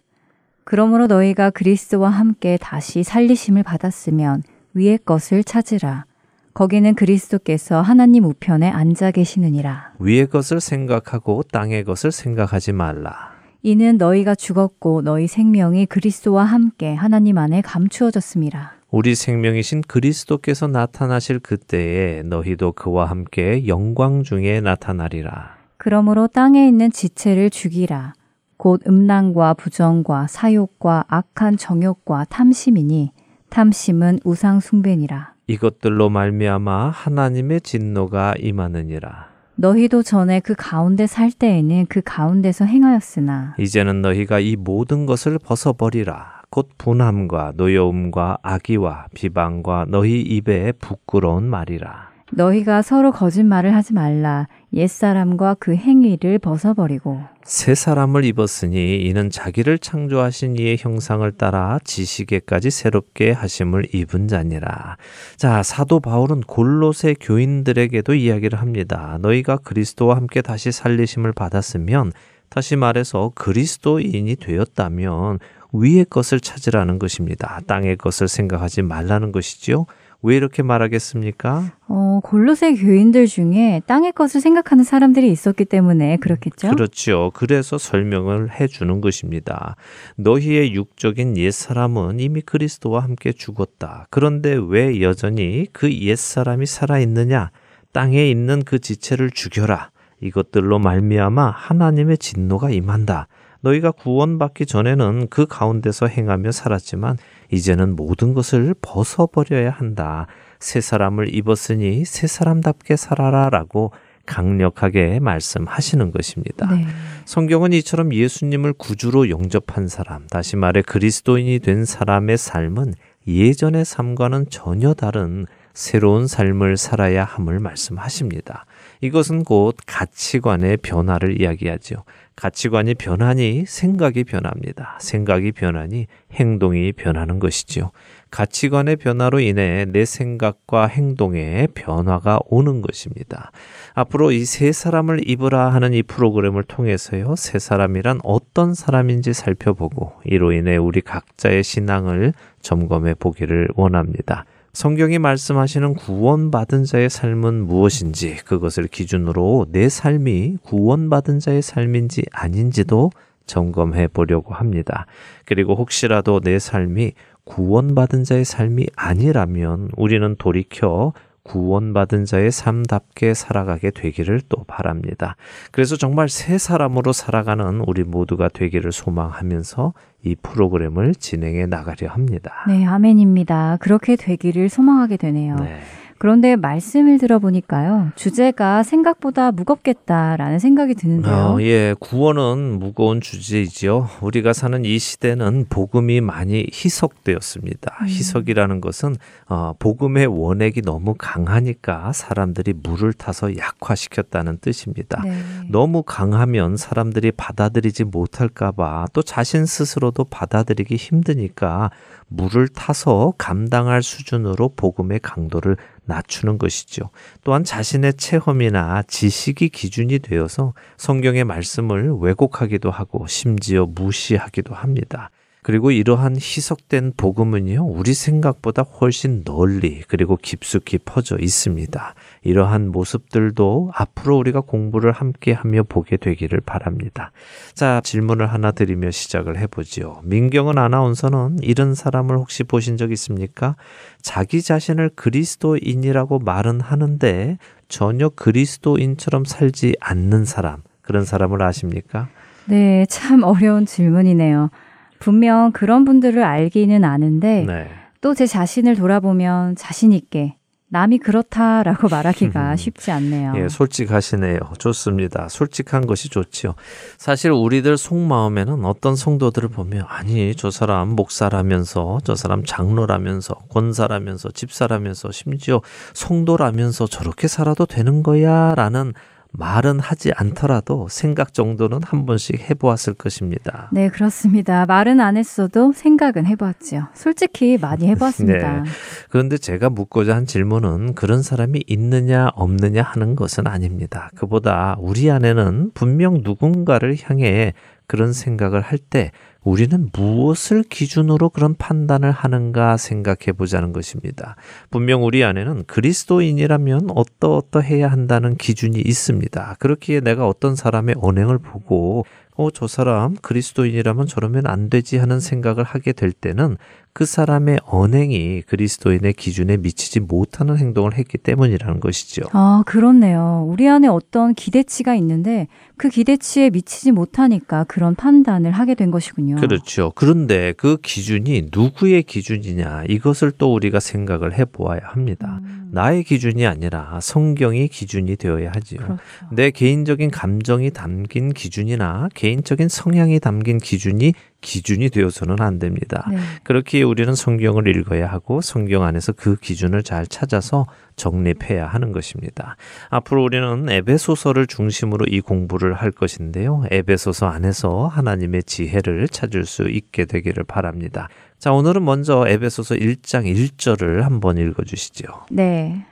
그러므로 0.64 1.06
너희가 1.06 1.50
그리스도와 1.50 2.10
함께 2.10 2.58
다시 2.60 3.02
살리심을 3.02 3.62
받았으면 3.62 4.42
위의 4.74 4.98
것을 5.04 5.44
찾으라. 5.44 6.06
거기는 6.54 6.94
그리스도께서 6.94 7.82
하나님 7.82 8.24
우편에 8.24 8.70
앉아 8.70 9.10
계시느니라. 9.10 9.92
위의 9.98 10.26
것을 10.26 10.60
생각하고 10.60 11.42
땅의 11.42 11.84
것을 11.84 12.10
생각하지 12.10 12.72
말라. 12.72 13.36
이는 13.62 13.98
너희가 13.98 14.34
죽었고 14.34 15.02
너희 15.02 15.26
생명이 15.26 15.86
그리스도와 15.86 16.44
함께 16.44 16.94
하나님 16.94 17.36
안에 17.36 17.60
감추어졌습니다. 17.60 18.75
우리 18.96 19.14
생명이신 19.14 19.82
그리스도께서 19.82 20.68
나타나실 20.68 21.40
그때에 21.40 22.22
너희도 22.22 22.72
그와 22.72 23.04
함께 23.04 23.66
영광 23.66 24.22
중에 24.22 24.62
나타나리라. 24.62 25.58
그러므로 25.76 26.28
땅에 26.28 26.66
있는 26.66 26.90
지체를 26.90 27.50
죽이라. 27.50 28.14
곧 28.56 28.80
음란과 28.86 29.52
부정과 29.52 30.28
사욕과 30.28 31.04
악한 31.08 31.58
정욕과 31.58 32.24
탐심이니 32.30 33.12
탐심은 33.50 34.20
우상 34.24 34.60
숭배니라. 34.60 35.34
이것들로 35.46 36.08
말미암아 36.08 36.88
하나님의 36.88 37.60
진노가 37.60 38.36
임하느니라. 38.38 39.28
너희도 39.56 40.04
전에 40.04 40.40
그 40.40 40.54
가운데 40.56 41.06
살 41.06 41.30
때에는 41.30 41.84
그 41.90 42.00
가운데서 42.02 42.64
행하였으나 42.64 43.56
이제는 43.58 44.00
너희가 44.00 44.40
이 44.40 44.56
모든 44.56 45.04
것을 45.04 45.38
벗어버리라. 45.38 46.35
곧 46.50 46.70
분함과 46.78 47.52
노여움과 47.56 48.38
악의와 48.42 49.06
비방과 49.14 49.86
너희 49.88 50.20
입에 50.20 50.72
부끄러운 50.72 51.44
말이라. 51.44 52.16
너희가 52.32 52.82
서로 52.82 53.12
거짓말을 53.12 53.74
하지 53.74 53.92
말라. 53.92 54.48
옛사람과 54.72 55.54
그 55.60 55.76
행위를 55.76 56.38
벗어버리고 56.40 57.20
새 57.44 57.76
사람을 57.76 58.24
입었으니 58.24 58.96
이는 59.02 59.30
자기를 59.30 59.78
창조하신 59.78 60.56
이의 60.56 60.76
형상을 60.78 61.30
따라 61.32 61.78
지식에까지 61.84 62.70
새롭게 62.70 63.30
하심을 63.30 63.94
입은 63.94 64.26
자니라. 64.26 64.96
자, 65.36 65.62
사도 65.62 66.00
바울은 66.00 66.40
골로새 66.40 67.14
교인들에게도 67.20 68.14
이야기를 68.14 68.60
합니다. 68.60 69.18
너희가 69.22 69.58
그리스도와 69.58 70.16
함께 70.16 70.42
다시 70.42 70.72
살리심을 70.72 71.32
받았으면 71.32 72.10
다시 72.48 72.74
말해서 72.76 73.32
그리스도인이 73.34 74.34
되었다면 74.36 75.38
위의 75.80 76.04
것을 76.04 76.40
찾으라는 76.40 76.98
것입니다. 76.98 77.60
땅의 77.66 77.96
것을 77.96 78.28
생각하지 78.28 78.82
말라는 78.82 79.32
것이지요. 79.32 79.86
왜 80.22 80.36
이렇게 80.36 80.62
말하겠습니까? 80.62 81.72
어, 81.88 82.20
골로새 82.24 82.74
교인들 82.74 83.26
중에 83.26 83.82
땅의 83.86 84.12
것을 84.12 84.40
생각하는 84.40 84.82
사람들이 84.82 85.30
있었기 85.30 85.66
때문에 85.66 86.16
그렇겠죠? 86.16 86.70
그렇죠. 86.70 87.30
그래서 87.34 87.78
설명을 87.78 88.58
해 88.58 88.66
주는 88.66 89.00
것입니다. 89.00 89.76
너희의 90.16 90.74
육적인 90.74 91.36
옛사람은 91.36 92.18
이미 92.20 92.40
그리스도와 92.40 93.02
함께 93.02 93.32
죽었다. 93.32 94.06
그런데 94.10 94.58
왜 94.60 95.00
여전히 95.00 95.66
그 95.72 95.92
옛사람이 95.92 96.66
살아 96.66 96.98
있느냐? 96.98 97.50
땅에 97.92 98.28
있는 98.28 98.64
그 98.64 98.78
지체를 98.78 99.30
죽여라. 99.30 99.90
이것들로 100.20 100.78
말미암아 100.78 101.50
하나님의 101.50 102.18
진노가 102.18 102.70
임한다. 102.70 103.28
너희가 103.66 103.90
구원받기 103.90 104.66
전에는 104.66 105.26
그 105.28 105.46
가운데서 105.46 106.06
행하며 106.06 106.52
살았지만 106.52 107.16
이제는 107.50 107.96
모든 107.96 108.34
것을 108.34 108.74
벗어버려야 108.80 109.70
한다. 109.70 110.26
새 110.58 110.80
사람을 110.80 111.34
입었으니 111.34 112.04
새 112.04 112.26
사람답게 112.26 112.96
살아라 112.96 113.50
라고 113.50 113.92
강력하게 114.24 115.20
말씀하시는 115.20 116.10
것입니다. 116.10 116.66
네. 116.66 116.86
성경은 117.24 117.72
이처럼 117.74 118.12
예수님을 118.12 118.72
구주로 118.72 119.30
영접한 119.30 119.86
사람, 119.86 120.26
다시 120.26 120.56
말해 120.56 120.82
그리스도인이 120.82 121.60
된 121.60 121.84
사람의 121.84 122.36
삶은 122.36 122.94
예전의 123.28 123.84
삶과는 123.84 124.46
전혀 124.50 124.94
다른 124.94 125.46
새로운 125.74 126.26
삶을 126.26 126.76
살아야 126.76 127.24
함을 127.24 127.60
말씀하십니다. 127.60 128.64
이것은 129.00 129.44
곧 129.44 129.76
가치관의 129.86 130.78
변화를 130.78 131.40
이야기하죠. 131.40 131.96
가치관이 132.36 132.94
변하니 132.94 133.64
생각이 133.66 134.24
변합니다. 134.24 134.98
생각이 135.00 135.52
변하니 135.52 136.06
행동이 136.32 136.92
변하는 136.92 137.38
것이지요. 137.38 137.90
가치관의 138.30 138.96
변화로 138.96 139.40
인해 139.40 139.86
내 139.88 140.04
생각과 140.04 140.86
행동에 140.86 141.66
변화가 141.74 142.40
오는 142.46 142.82
것입니다. 142.82 143.52
앞으로 143.94 144.32
이 144.32 144.44
세 144.44 144.70
사람을 144.72 145.28
입으라 145.28 145.70
하는 145.70 145.94
이 145.94 146.02
프로그램을 146.02 146.64
통해서요, 146.64 147.36
세 147.36 147.58
사람이란 147.58 148.20
어떤 148.22 148.74
사람인지 148.74 149.32
살펴보고 149.32 150.12
이로 150.24 150.52
인해 150.52 150.76
우리 150.76 151.00
각자의 151.00 151.64
신앙을 151.64 152.34
점검해 152.60 153.14
보기를 153.14 153.68
원합니다. 153.74 154.44
성경이 154.76 155.18
말씀하시는 155.18 155.94
구원받은 155.94 156.84
자의 156.84 157.08
삶은 157.08 157.66
무엇인지 157.66 158.36
그것을 158.44 158.88
기준으로 158.88 159.64
내 159.70 159.88
삶이 159.88 160.58
구원받은 160.64 161.38
자의 161.38 161.62
삶인지 161.62 162.24
아닌지도 162.30 163.10
점검해 163.46 164.08
보려고 164.08 164.52
합니다. 164.52 165.06
그리고 165.46 165.74
혹시라도 165.76 166.40
내 166.40 166.58
삶이 166.58 167.12
구원받은 167.44 168.24
자의 168.24 168.44
삶이 168.44 168.88
아니라면 168.96 169.88
우리는 169.96 170.36
돌이켜 170.36 171.14
구원받은 171.46 172.24
자의 172.24 172.50
삶답게 172.50 173.34
살아가게 173.34 173.90
되기를 173.90 174.40
또 174.48 174.64
바랍니다. 174.64 175.36
그래서 175.70 175.96
정말 175.96 176.28
새 176.28 176.58
사람으로 176.58 177.12
살아가는 177.12 177.82
우리 177.86 178.04
모두가 178.04 178.48
되기를 178.48 178.92
소망하면서 178.92 179.94
이 180.24 180.34
프로그램을 180.34 181.14
진행해 181.14 181.66
나가려 181.66 182.08
합니다. 182.08 182.64
네, 182.66 182.84
아멘입니다. 182.84 183.78
그렇게 183.80 184.16
되기를 184.16 184.68
소망하게 184.68 185.16
되네요. 185.16 185.56
네. 185.56 185.80
그런데 186.18 186.56
말씀을 186.56 187.18
들어보니까요. 187.18 188.12
주제가 188.16 188.82
생각보다 188.82 189.52
무겁겠다라는 189.52 190.58
생각이 190.58 190.94
드는데요. 190.94 191.34
어, 191.34 191.62
예, 191.62 191.94
구원은 191.98 192.78
무거운 192.78 193.20
주제이지요. 193.20 194.08
우리가 194.20 194.52
사는 194.52 194.84
이 194.84 194.98
시대는 194.98 195.66
복음이 195.68 196.20
많이 196.20 196.68
희석되었습니다. 196.72 197.98
음. 198.00 198.06
희석이라는 198.06 198.80
것은 198.80 199.16
어, 199.48 199.72
복음의 199.78 200.26
원액이 200.26 200.82
너무 200.82 201.14
강하니까 201.16 202.12
사람들이 202.12 202.74
물을 202.82 203.12
타서 203.12 203.56
약화시켰다는 203.56 204.58
뜻입니다. 204.60 205.22
네. 205.24 205.36
너무 205.68 206.02
강하면 206.02 206.76
사람들이 206.76 207.32
받아들이지 207.32 208.04
못할까봐 208.04 209.06
또 209.12 209.22
자신 209.22 209.66
스스로도 209.66 210.24
받아들이기 210.24 210.96
힘드니까 210.96 211.90
물을 212.28 212.68
타서 212.68 213.34
감당할 213.38 214.02
수준으로 214.02 214.70
복음의 214.76 215.20
강도를 215.20 215.76
낮추는 216.04 216.58
것이죠. 216.58 217.10
또한 217.44 217.64
자신의 217.64 218.14
체험이나 218.14 219.02
지식이 219.02 219.68
기준이 219.68 220.18
되어서 220.18 220.74
성경의 220.96 221.44
말씀을 221.44 222.12
왜곡하기도 222.20 222.90
하고 222.90 223.26
심지어 223.26 223.86
무시하기도 223.86 224.74
합니다. 224.74 225.30
그리고 225.66 225.90
이러한 225.90 226.36
희석된 226.36 227.14
복음은요, 227.16 227.84
우리 227.84 228.14
생각보다 228.14 228.82
훨씬 228.82 229.42
널리 229.42 230.00
그리고 230.06 230.36
깊숙이 230.36 230.98
퍼져 230.98 231.38
있습니다. 231.40 232.14
이러한 232.44 232.92
모습들도 232.92 233.90
앞으로 233.92 234.38
우리가 234.38 234.60
공부를 234.60 235.10
함께 235.10 235.52
하며 235.52 235.82
보게 235.82 236.18
되기를 236.18 236.60
바랍니다. 236.60 237.32
자, 237.74 238.00
질문을 238.04 238.46
하나 238.46 238.70
드리며 238.70 239.10
시작을 239.10 239.58
해보지요. 239.58 240.20
민경은 240.22 240.78
아나운서는 240.78 241.56
이런 241.62 241.96
사람을 241.96 242.38
혹시 242.38 242.62
보신 242.62 242.96
적 242.96 243.10
있습니까? 243.10 243.74
자기 244.22 244.62
자신을 244.62 245.10
그리스도인이라고 245.16 246.38
말은 246.38 246.80
하는데 246.80 247.58
전혀 247.88 248.28
그리스도인처럼 248.28 249.44
살지 249.44 249.96
않는 249.98 250.44
사람, 250.44 250.82
그런 251.02 251.24
사람을 251.24 251.60
아십니까? 251.60 252.28
네, 252.66 253.04
참 253.08 253.42
어려운 253.42 253.84
질문이네요. 253.84 254.70
분명 255.18 255.72
그런 255.72 256.04
분들을 256.04 256.42
알기는 256.42 257.04
아는데 257.04 257.64
네. 257.66 257.88
또제 258.20 258.46
자신을 258.46 258.96
돌아보면 258.96 259.76
자신 259.76 260.12
있게 260.12 260.56
남이 260.88 261.18
그렇다라고 261.18 262.08
말하기가 262.08 262.76
쉽지 262.76 263.10
않네요. 263.10 263.54
예, 263.56 263.68
솔직하시네요. 263.68 264.58
좋습니다. 264.78 265.48
솔직한 265.48 266.06
것이 266.06 266.28
좋지요. 266.28 266.74
사실 267.18 267.50
우리들 267.50 267.96
속마음에는 267.96 268.84
어떤 268.84 269.16
성도들을 269.16 269.68
보면 269.70 270.04
아니 270.08 270.54
저 270.54 270.70
사람 270.70 271.08
목사라면서 271.10 272.20
저 272.22 272.36
사람 272.36 272.64
장로라면서 272.64 273.54
권사라면서 273.68 274.50
집사라면서 274.50 275.32
심지어 275.32 275.80
성도라면서 276.14 277.06
저렇게 277.06 277.48
살아도 277.48 277.84
되는 277.84 278.22
거야라는 278.22 279.12
말은 279.58 280.00
하지 280.00 280.32
않더라도 280.36 281.08
생각 281.08 281.54
정도는 281.54 282.00
한 282.04 282.26
번씩 282.26 282.68
해보았을 282.70 283.14
것입니다. 283.14 283.88
네, 283.92 284.08
그렇습니다. 284.08 284.86
말은 284.86 285.20
안 285.20 285.36
했어도 285.36 285.92
생각은 285.92 286.46
해봤죠. 286.46 287.08
솔직히 287.14 287.78
많이 287.78 288.06
해봤습니다. 288.08 288.82
네. 288.82 288.90
그런데 289.30 289.58
제가 289.58 289.90
묻고자 289.90 290.34
한 290.34 290.46
질문은 290.46 291.14
그런 291.14 291.42
사람이 291.42 291.84
있느냐 291.86 292.50
없느냐 292.54 293.02
하는 293.02 293.36
것은 293.36 293.66
아닙니다. 293.66 294.30
그보다 294.34 294.96
우리 294.98 295.30
안에는 295.30 295.92
분명 295.94 296.40
누군가를 296.42 297.16
향해 297.24 297.72
그런 298.06 298.32
생각을 298.32 298.80
할 298.82 298.98
때 298.98 299.30
우리는 299.66 300.08
무엇을 300.12 300.84
기준으로 300.84 301.48
그런 301.50 301.74
판단을 301.74 302.30
하는가 302.30 302.96
생각해 302.96 303.52
보자는 303.56 303.92
것입니다. 303.92 304.54
분명 304.90 305.24
우리 305.24 305.42
안에는 305.42 305.86
그리스도인이라면 305.86 307.08
어떠어떠 307.12 307.80
해야 307.80 308.08
한다는 308.08 308.56
기준이 308.56 309.00
있습니다. 309.00 309.74
그렇기에 309.80 310.20
내가 310.20 310.46
어떤 310.46 310.76
사람의 310.76 311.16
언행을 311.18 311.58
보고 311.58 312.24
어, 312.54 312.70
저 312.70 312.86
사람 312.86 313.34
그리스도인이라면 313.34 314.26
저러면 314.26 314.66
안 314.68 314.88
되지 314.88 315.18
하는 315.18 315.40
생각을 315.40 315.82
하게 315.82 316.12
될 316.12 316.30
때는 316.30 316.76
그 317.16 317.24
사람의 317.24 317.78
언행이 317.86 318.60
그리스도인의 318.66 319.32
기준에 319.32 319.78
미치지 319.78 320.20
못하는 320.20 320.76
행동을 320.76 321.14
했기 321.14 321.38
때문이라는 321.38 321.98
것이죠. 321.98 322.42
아, 322.52 322.82
그렇네요. 322.84 323.64
우리 323.66 323.88
안에 323.88 324.06
어떤 324.06 324.54
기대치가 324.54 325.14
있는데 325.14 325.66
그 325.96 326.10
기대치에 326.10 326.68
미치지 326.68 327.12
못하니까 327.12 327.84
그런 327.84 328.14
판단을 328.14 328.70
하게 328.70 328.94
된 328.94 329.10
것이군요. 329.10 329.56
그렇죠. 329.56 330.12
그런데 330.14 330.74
그 330.76 330.98
기준이 331.00 331.70
누구의 331.72 332.24
기준이냐 332.24 333.04
이것을 333.08 333.52
또 333.52 333.72
우리가 333.72 333.98
생각을 333.98 334.52
해보아야 334.58 335.00
합니다. 335.04 335.60
음, 335.62 335.88
나의 335.92 336.22
기준이 336.22 336.66
아니라 336.66 337.18
성경이 337.22 337.88
기준이 337.88 338.36
되어야 338.36 338.72
하지요. 338.74 339.00
그렇죠. 339.00 339.22
내 339.52 339.70
개인적인 339.70 340.30
감정이 340.30 340.90
담긴 340.90 341.54
기준이나 341.54 342.28
개인적인 342.34 342.90
성향이 342.90 343.40
담긴 343.40 343.78
기준이 343.78 344.34
기준이 344.66 345.10
되어서는 345.10 345.60
안 345.60 345.78
됩니다. 345.78 346.26
네. 346.28 346.38
그렇기에 346.64 347.04
우리는 347.04 347.32
성경을 347.36 347.86
읽어야 347.86 348.26
하고 348.26 348.60
성경 348.60 349.04
안에서 349.04 349.32
그 349.32 349.54
기준을 349.54 350.02
잘 350.02 350.26
찾아서 350.26 350.86
정립해야 351.14 351.86
하는 351.86 352.10
것입니다. 352.10 352.76
앞으로 353.08 353.44
우리는 353.44 353.88
에베소서를 353.88 354.66
중심으로 354.66 355.26
이 355.28 355.40
공부를 355.40 355.94
할 355.94 356.10
것인데요. 356.10 356.82
에베소서 356.90 357.46
안에서 357.46 358.08
하나님의 358.08 358.64
지혜를 358.64 359.28
찾을 359.28 359.64
수 359.64 359.88
있게 359.88 360.24
되기를 360.24 360.64
바랍니다. 360.64 361.28
자, 361.60 361.72
오늘은 361.72 362.04
먼저 362.04 362.44
에베소서 362.48 362.96
1장 362.96 363.46
1절을 363.46 364.22
한번 364.22 364.58
읽어 364.58 364.82
주시죠. 364.82 365.26
네. 365.50 366.04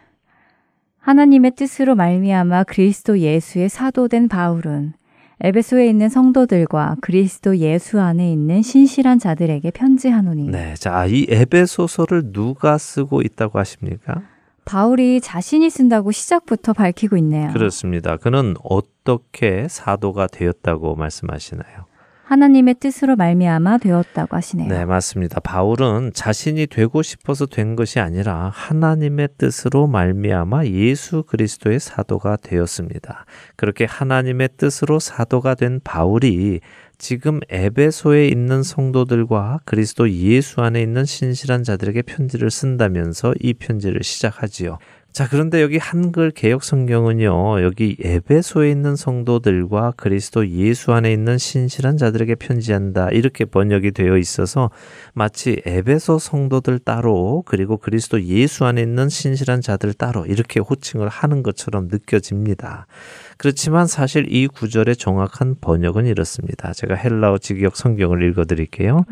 하나님의 1.00 1.56
뜻으로 1.56 1.96
말미암아 1.96 2.64
그리스도 2.64 3.18
예수의 3.18 3.68
사도된 3.68 4.28
바울은 4.28 4.94
에베소에 5.40 5.88
있는 5.88 6.08
성도들과 6.08 6.96
그리스도 7.00 7.58
예수 7.58 8.00
안에 8.00 8.30
있는 8.32 8.62
신실한 8.62 9.18
자들에게 9.18 9.70
편지하노니 9.72 10.48
네. 10.48 10.74
자, 10.74 11.06
이 11.06 11.26
에베소서를 11.28 12.32
누가 12.32 12.78
쓰고 12.78 13.22
있다고 13.22 13.58
하십니까? 13.58 14.22
바울이 14.64 15.20
자신이 15.20 15.68
쓴다고 15.68 16.10
시작부터 16.10 16.72
밝히고 16.72 17.16
있네요. 17.18 17.52
그렇습니다. 17.52 18.16
그는 18.16 18.54
어떻게 18.62 19.66
사도가 19.68 20.26
되었다고 20.28 20.94
말씀하시나요? 20.94 21.86
하나님의 22.24 22.76
뜻으로 22.80 23.16
말미암아 23.16 23.78
되었다고 23.78 24.36
하시네요. 24.36 24.68
네, 24.68 24.84
맞습니다. 24.84 25.40
바울은 25.40 26.12
자신이 26.14 26.66
되고 26.66 27.02
싶어서 27.02 27.46
된 27.46 27.76
것이 27.76 28.00
아니라 28.00 28.50
하나님의 28.54 29.28
뜻으로 29.36 29.86
말미암아 29.86 30.66
예수 30.66 31.22
그리스도의 31.24 31.80
사도가 31.80 32.36
되었습니다. 32.36 33.26
그렇게 33.56 33.84
하나님의 33.84 34.50
뜻으로 34.56 34.98
사도가 34.98 35.54
된 35.54 35.80
바울이 35.84 36.60
지금 36.96 37.40
에베소에 37.50 38.28
있는 38.28 38.62
성도들과 38.62 39.60
그리스도 39.64 40.10
예수 40.10 40.62
안에 40.62 40.80
있는 40.80 41.04
신실한 41.04 41.62
자들에게 41.62 42.02
편지를 42.02 42.50
쓴다면서 42.50 43.34
이 43.40 43.52
편지를 43.52 44.02
시작하지요. 44.02 44.78
자, 45.14 45.28
그런데 45.30 45.62
여기 45.62 45.78
한글 45.78 46.32
개혁 46.32 46.64
성경은요, 46.64 47.62
여기 47.62 47.96
에베소에 48.02 48.68
있는 48.68 48.96
성도들과 48.96 49.92
그리스도 49.96 50.48
예수 50.48 50.92
안에 50.92 51.12
있는 51.12 51.38
신실한 51.38 51.98
자들에게 51.98 52.34
편지한다. 52.34 53.10
이렇게 53.10 53.44
번역이 53.44 53.92
되어 53.92 54.18
있어서 54.18 54.72
마치 55.12 55.62
에베소 55.64 56.18
성도들 56.18 56.80
따로, 56.80 57.44
그리고 57.46 57.76
그리스도 57.76 58.24
예수 58.24 58.64
안에 58.64 58.82
있는 58.82 59.08
신실한 59.08 59.60
자들 59.60 59.94
따로 59.94 60.26
이렇게 60.26 60.58
호칭을 60.58 61.08
하는 61.08 61.44
것처럼 61.44 61.86
느껴집니다. 61.92 62.88
그렇지만 63.36 63.86
사실 63.86 64.26
이 64.32 64.46
구절의 64.46 64.96
정확한 64.96 65.56
번역은 65.60 66.06
이렇습니다. 66.06 66.72
제가 66.72 66.94
헬라어 66.94 67.38
직역 67.38 67.76
성경을 67.76 68.22
읽어 68.30 68.44
드릴게요. 68.44 69.04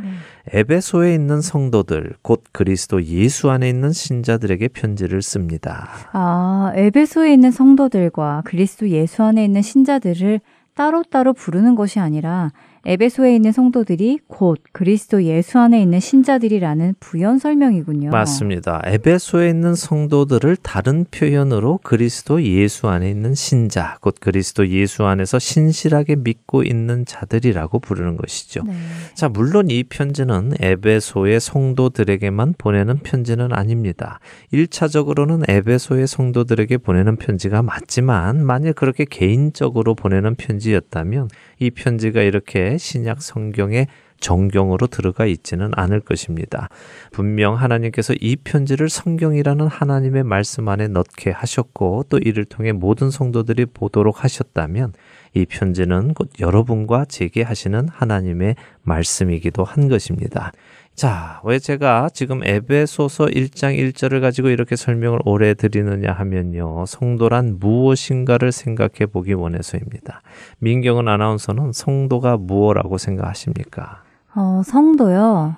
에베소에 0.52 1.14
있는 1.14 1.40
성도들, 1.40 2.14
곧 2.22 2.42
그리스도 2.52 3.02
예수 3.04 3.50
안에 3.50 3.68
있는 3.68 3.92
신자들에게 3.92 4.68
편지를 4.68 5.22
씁니다. 5.22 5.88
아, 6.12 6.72
에베소에 6.74 7.32
있는 7.32 7.50
성도들과 7.50 8.42
그리스도 8.44 8.88
예수 8.88 9.22
안에 9.22 9.44
있는 9.44 9.62
신자들을 9.62 10.40
따로따로 10.74 11.32
부르는 11.32 11.74
것이 11.74 12.00
아니라 12.00 12.50
에베소에 12.84 13.36
있는 13.36 13.52
성도들이 13.52 14.18
곧 14.26 14.58
그리스도 14.72 15.22
예수 15.22 15.60
안에 15.60 15.80
있는 15.80 16.00
신자들이라는 16.00 16.96
부연 16.98 17.38
설명이군요. 17.38 18.10
맞습니다. 18.10 18.82
에베소에 18.84 19.50
있는 19.50 19.76
성도들을 19.76 20.56
다른 20.56 21.04
표현으로 21.08 21.78
그리스도 21.84 22.42
예수 22.42 22.88
안에 22.88 23.08
있는 23.08 23.34
신자, 23.34 23.98
곧 24.00 24.16
그리스도 24.20 24.66
예수 24.68 25.04
안에서 25.04 25.38
신실하게 25.38 26.16
믿고 26.16 26.64
있는 26.64 27.04
자들이라고 27.04 27.78
부르는 27.78 28.16
것이죠. 28.16 28.64
네. 28.64 28.72
자, 29.14 29.28
물론 29.28 29.70
이 29.70 29.84
편지는 29.84 30.54
에베소의 30.58 31.38
성도들에게만 31.38 32.54
보내는 32.58 32.98
편지는 32.98 33.52
아닙니다. 33.52 34.18
1차적으로는 34.52 35.48
에베소의 35.48 36.08
성도들에게 36.08 36.78
보내는 36.78 37.14
편지가 37.14 37.62
맞지만 37.62 38.44
만일 38.44 38.72
그렇게 38.72 39.04
개인적으로 39.04 39.94
보내는 39.94 40.34
편지였다면 40.34 41.28
이 41.60 41.70
편지가 41.70 42.22
이렇게 42.22 42.71
신약 42.78 43.22
성경에 43.22 43.86
정경으로 44.22 44.86
들어가 44.86 45.26
있지는 45.26 45.72
않을 45.74 46.00
것입니다. 46.00 46.68
분명 47.10 47.56
하나님께서 47.56 48.14
이 48.20 48.36
편지를 48.36 48.88
성경이라는 48.88 49.66
하나님의 49.66 50.22
말씀 50.22 50.68
안에 50.68 50.88
넣게 50.88 51.30
하셨고 51.30 52.04
또 52.08 52.18
이를 52.18 52.44
통해 52.44 52.72
모든 52.72 53.10
성도들이 53.10 53.66
보도록 53.66 54.24
하셨다면 54.24 54.92
이 55.34 55.44
편지는 55.44 56.14
곧 56.14 56.30
여러분과 56.40 57.04
제게 57.06 57.42
하시는 57.42 57.88
하나님의 57.88 58.54
말씀이기도 58.82 59.64
한 59.64 59.88
것입니다. 59.88 60.52
자, 60.94 61.40
왜 61.44 61.58
제가 61.58 62.10
지금 62.12 62.42
에베소서 62.44 63.26
1장 63.26 63.76
1절을 63.76 64.20
가지고 64.20 64.50
이렇게 64.50 64.76
설명을 64.76 65.20
오래 65.24 65.54
드리느냐 65.54 66.12
하면요. 66.12 66.84
성도란 66.86 67.58
무엇인가를 67.58 68.52
생각해 68.52 69.06
보기 69.10 69.32
원해서입니다. 69.32 70.22
민경은 70.58 71.08
아나운서는 71.08 71.72
성도가 71.72 72.36
무엇라고 72.36 72.98
생각하십니까? 72.98 74.02
어, 74.34 74.62
성도요. 74.64 75.56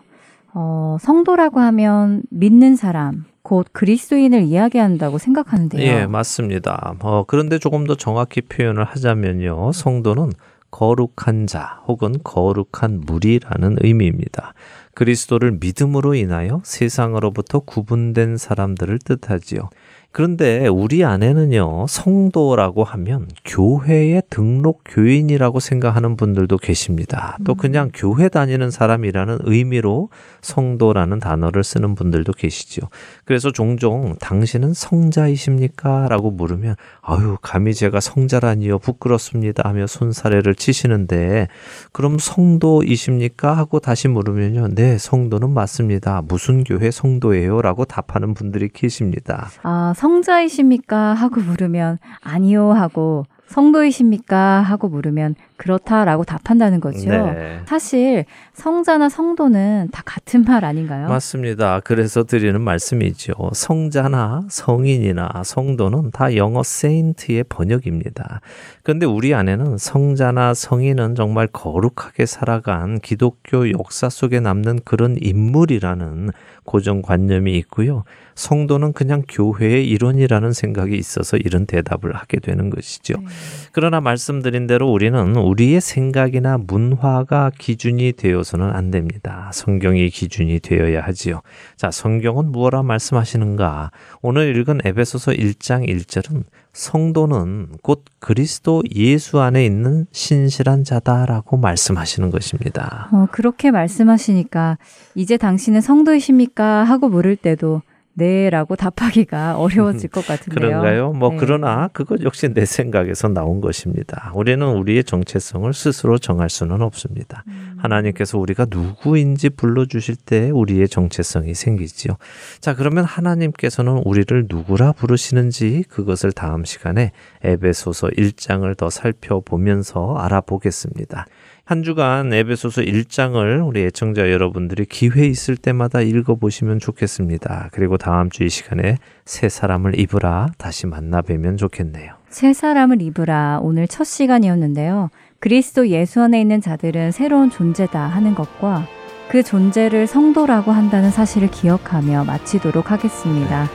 어, 0.55 0.97
성도라고 1.01 1.61
하면 1.61 2.23
믿는 2.31 2.77
사람, 2.77 3.25
곧 3.43 3.67
그리스도인을 3.73 4.43
이야기한다고 4.43 5.19
생각하는데요. 5.19 5.83
예, 5.83 6.07
맞습니다. 6.07 6.95
어, 7.01 7.25
그런데 7.27 7.59
조금 7.59 7.87
더 7.87 7.97
정확히 7.97 8.41
표현을 8.41 8.85
하자면요. 8.85 9.73
성도는 9.73 10.31
거룩한 10.71 11.47
자 11.47 11.83
혹은 11.87 12.15
거룩한 12.25 13.03
무리라는 13.05 13.77
의미입니다. 13.81 14.55
그리스도를 14.95 15.53
믿음으로 15.61 16.15
인하여 16.15 16.61
세상으로부터 16.65 17.61
구분된 17.61 18.37
사람들을 18.37 18.99
뜻하지요. 19.01 19.71
그런데 20.15 20.69
우리 20.69 21.05
안에는요, 21.05 21.87
성도라고 21.89 22.85
하면 22.85 23.27
교회의 23.45 24.23
등록 24.31 24.83
교인이라고 24.85 25.59
생각하는 25.59 26.17
분들도 26.17 26.57
계십니다. 26.59 27.37
또 27.45 27.57
그냥 27.57 27.91
교회 27.93 28.29
다니는 28.29 28.71
사람이라는 28.71 29.39
의미로 29.43 30.11
성도라는 30.41 31.19
단어를 31.19 31.65
쓰는 31.65 31.97
분들도 31.97 32.33
계시죠. 32.33 32.83
그래서 33.25 33.51
종종 33.51 34.15
당신은 34.21 34.73
성자이십니까? 34.75 36.07
라고 36.09 36.31
물으면, 36.31 36.77
아유, 37.03 37.37
감히 37.43 37.75
제가 37.75 37.99
성자라니요, 37.99 38.79
부끄럽습니다. 38.79 39.69
하며 39.69 39.89
손사래를 39.89 40.55
치시는데, 40.55 41.49
그럼 41.91 42.19
성도이십니까? 42.21 43.57
하고 43.57 43.81
다시 43.81 44.07
물으면요, 44.07 44.77
네, 44.77 44.97
성도는 44.97 45.51
맞습니다. 45.51 46.23
무슨 46.23 46.63
교회 46.63 46.93
성도예요? 46.93 47.63
라고 47.63 47.85
답하는 47.85 48.33
분들이 48.33 48.69
계십니다. 48.69 49.51
아, 49.65 49.93
성자이십니까? 50.05 51.15
하고 51.15 51.41
물으면 51.41 51.99
아니요 52.21 52.73
하고 52.73 53.25
성도이십니까? 53.47 54.61
하고 54.61 54.89
물으면 54.89 55.35
그렇다라고 55.65 56.25
답한다는 56.25 56.79
거죠. 56.79 57.09
네. 57.09 57.61
사실 57.65 58.27
성자나 58.53 59.09
성도는 59.09 59.89
다 59.93 60.03
같은 60.05 60.45
말 60.45 60.63
아닌가요? 60.63 61.09
맞습니다. 61.09 61.81
그래서 61.81 62.23
드리는 62.23 62.61
말씀이죠. 62.61 63.33
성자나 63.55 64.43
성인이나 64.51 65.43
성도는 65.43 66.11
다 66.11 66.37
영어 66.37 66.63
세인트의 66.63 67.45
번역입니다. 67.49 68.43
그런데 68.83 69.07
우리 69.07 69.33
안에는 69.33 69.79
성자나 69.79 70.53
성인은 70.53 71.15
정말 71.15 71.47
거룩하게 71.47 72.27
살아간 72.27 73.01
기독교 73.01 73.71
역사 73.71 74.11
속에 74.11 74.41
남는 74.41 74.81
그런 74.85 75.17
인물이라는 75.19 76.29
고정관념이 76.65 77.57
있고요. 77.59 78.05
성도는 78.35 78.95
그냥 78.95 79.23
교회의 79.29 79.87
일원이라는 79.89 80.53
생각이 80.53 80.97
있어서 80.97 81.37
이런 81.37 81.67
대답을 81.67 82.17
하게 82.17 82.41
되는 82.41 82.69
것이죠. 82.69 83.15
네. 83.19 83.27
그러나 83.71 84.01
말씀드린 84.01 84.67
대로 84.67 84.91
우리는 84.91 85.37
우리 85.37 85.54
의 85.61 85.81
생각이나 85.81 86.59
문화가 86.59 87.51
기준이 87.57 88.13
되어서는 88.13 88.71
안 88.71 88.91
됩니다. 88.91 89.51
성경이 89.53 90.09
기준이 90.11 90.61
되어야 90.61 91.03
하지요. 91.03 91.43
자, 91.77 91.91
성경은 91.91 92.51
무엇라 92.51 92.83
말씀하시는가? 92.83 93.91
오늘 94.23 94.57
읽은 94.57 94.81
에베소서 94.85 95.33
1장 95.33 95.89
1절은 95.89 96.45
성도는 96.73 97.69
곧 97.83 98.05
그리스도 98.19 98.83
예수 98.95 99.41
안에 99.41 99.65
있는 99.65 100.07
신실한 100.13 100.85
자다라고 100.85 101.57
말씀하시는 101.57 102.31
것입니다. 102.31 103.09
어, 103.13 103.27
그렇게 103.31 103.71
말씀하시니까 103.71 104.79
이제 105.15 105.37
당신은 105.37 105.81
성도이십니까? 105.81 106.85
하고 106.85 107.09
물을 107.09 107.37
때도 107.37 107.83
네라고 108.15 108.77
답하기가 108.77 109.59
어려워질 109.59 110.11
것 110.11 110.27
같은데요. 110.27 110.69
그런가요? 110.69 111.13
뭐 111.13 111.31
네. 111.31 111.37
그러나 111.39 111.89
그것 111.93 112.23
역시 112.23 112.49
내 112.49 112.65
생각에서 112.65 113.29
나온 113.29 113.61
것입니다. 113.61 114.33
우리는 114.35 114.67
우리의 114.67 115.05
정체성을 115.05 115.73
스스로 115.75 116.19
정할 116.19 116.49
수는 116.49 116.81
없습니다. 116.83 117.45
음. 117.49 117.77
하나님께서 117.79 118.39
우리가 118.39 118.67
누구인지 118.71 119.51
불러 119.51 119.85
주실 119.85 120.17
때 120.17 120.51
우리의 120.51 120.89
정체성이 120.89 121.55
생기지요. 121.55 122.17
자, 122.61 122.75
그러면 122.75 123.05
하나님께서는 123.05 124.03
우리를 124.05 124.47
누구라 124.49 124.93
부르시는지 124.93 125.85
그것을 125.89 126.33
다음 126.33 126.65
시간에 126.65 127.13
에베소서 127.43 128.09
1장을 128.09 128.75
더 128.77 128.91
살펴보면서 128.91 130.17
알아보겠습니다. 130.17 131.27
한 131.67 131.83
주간 131.83 132.31
에베소서 132.31 132.83
1장을 132.83 133.67
우리 133.67 133.85
애청자 133.85 134.31
여러분들이 134.31 134.85
기회 134.85 135.27
있을 135.27 135.57
때마다 135.57 136.03
읽어보시면 136.03 136.79
좋겠습니다. 136.79 137.71
그리고 137.73 137.97
다음 137.97 138.29
주 138.29 138.45
이 138.45 138.51
시간에 138.51 138.99
새 139.25 139.49
사람을 139.49 139.99
입으라 139.99 140.49
다시 140.59 140.87
만나 140.87 141.23
뵈면 141.23 141.57
좋겠네요. 141.57 142.13
새 142.29 142.53
사람을 142.53 143.01
입으라 143.01 143.61
오늘 143.63 143.89
첫 143.89 144.05
시간이었는데요. 144.05 145.09
그리스도 145.41 145.89
예수 145.89 146.21
안에 146.21 146.39
있는 146.39 146.61
자들은 146.61 147.13
새로운 147.13 147.49
존재다 147.49 147.99
하는 147.99 148.35
것과 148.35 148.87
그 149.31 149.43
존재를 149.43 150.07
성도라고 150.07 150.71
한다는 150.71 151.11
사실을 151.11 151.51
기억하며 151.51 152.25
마치도록 152.25 152.91
하겠습니다. 152.91 153.71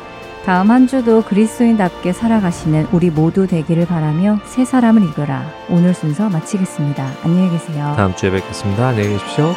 다음 0.45 0.71
한 0.71 0.87
주도 0.87 1.21
그리스도인답게 1.21 2.13
살아가시는 2.13 2.87
우리 2.91 3.09
모두 3.09 3.45
되기를 3.45 3.85
바라며 3.85 4.39
새 4.45 4.65
사람을 4.65 5.03
입으라 5.03 5.45
오늘 5.69 5.93
순서 5.93 6.29
마치겠습니다. 6.29 7.05
안녕히 7.23 7.51
계세요. 7.51 7.93
다음 7.95 8.15
주에 8.15 8.31
뵙겠습니다. 8.31 8.87
안녕히 8.87 9.09
계십시오. 9.09 9.53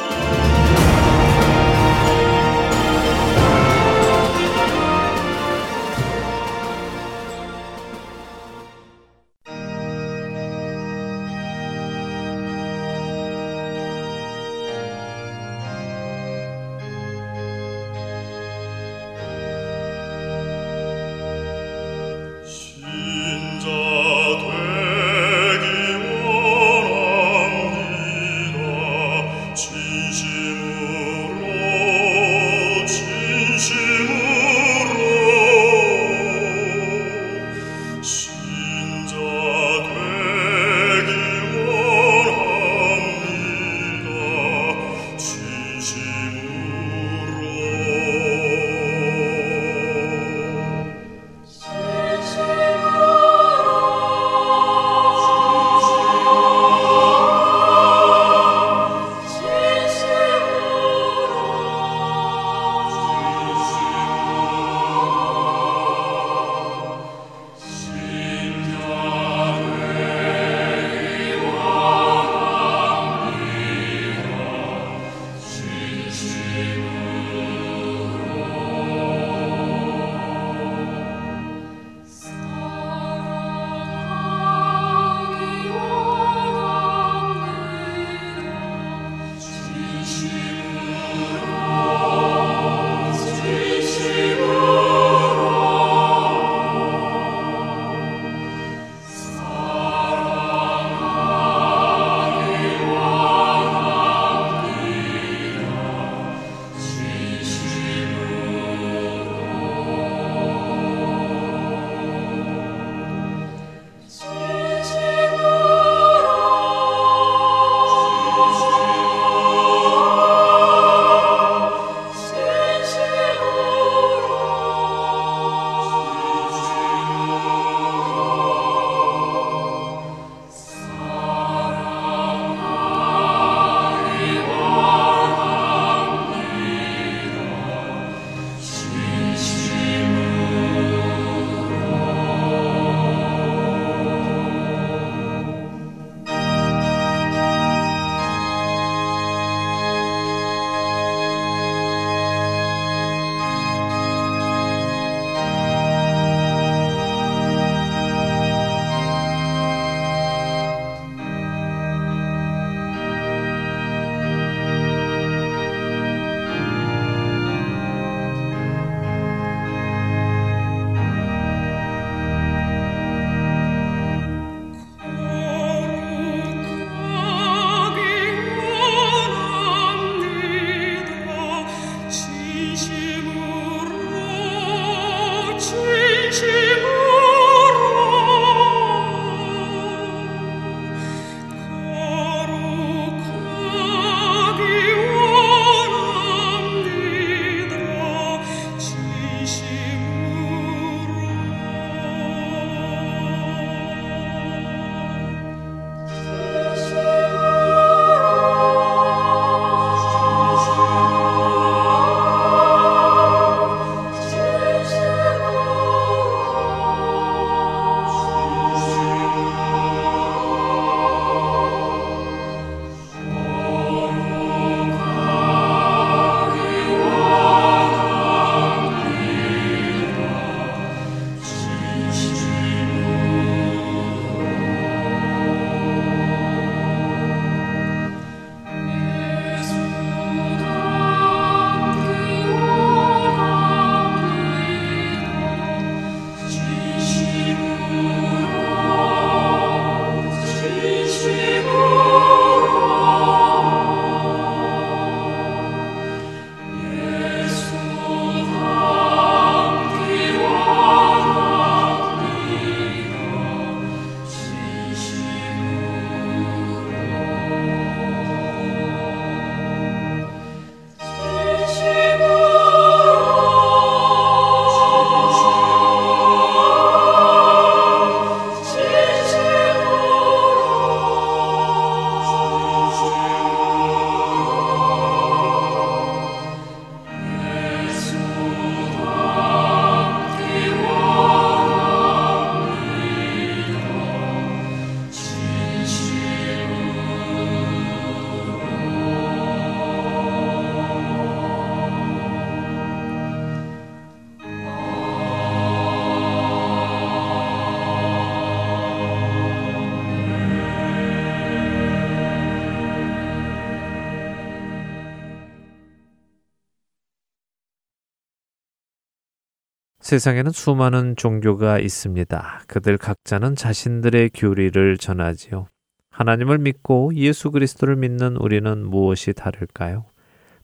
세상에는 320.12 320.50
수많은 320.52 321.16
종교가 321.16 321.78
있습니다. 321.78 322.64
그들 322.66 322.98
각자는 322.98 323.56
자신들의 323.56 324.32
교리를 324.34 324.98
전하지요. 324.98 325.68
하나님을 326.10 326.58
믿고 326.58 327.12
예수 327.14 327.50
그리스도를 327.50 327.96
믿는 327.96 328.36
우리는 328.36 328.86
무엇이 328.86 329.32
다를까요? 329.32 330.04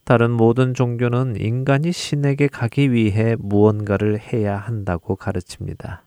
다른 0.05 0.32
모든 0.32 0.74
종교는 0.74 1.36
인간이 1.40 1.92
신에게 1.92 2.49
가기 2.49 2.92
위해 2.92 3.36
무언가를 3.38 4.20
해야 4.20 4.59
한다고 4.59 5.16
가르칩니다. 5.16 6.03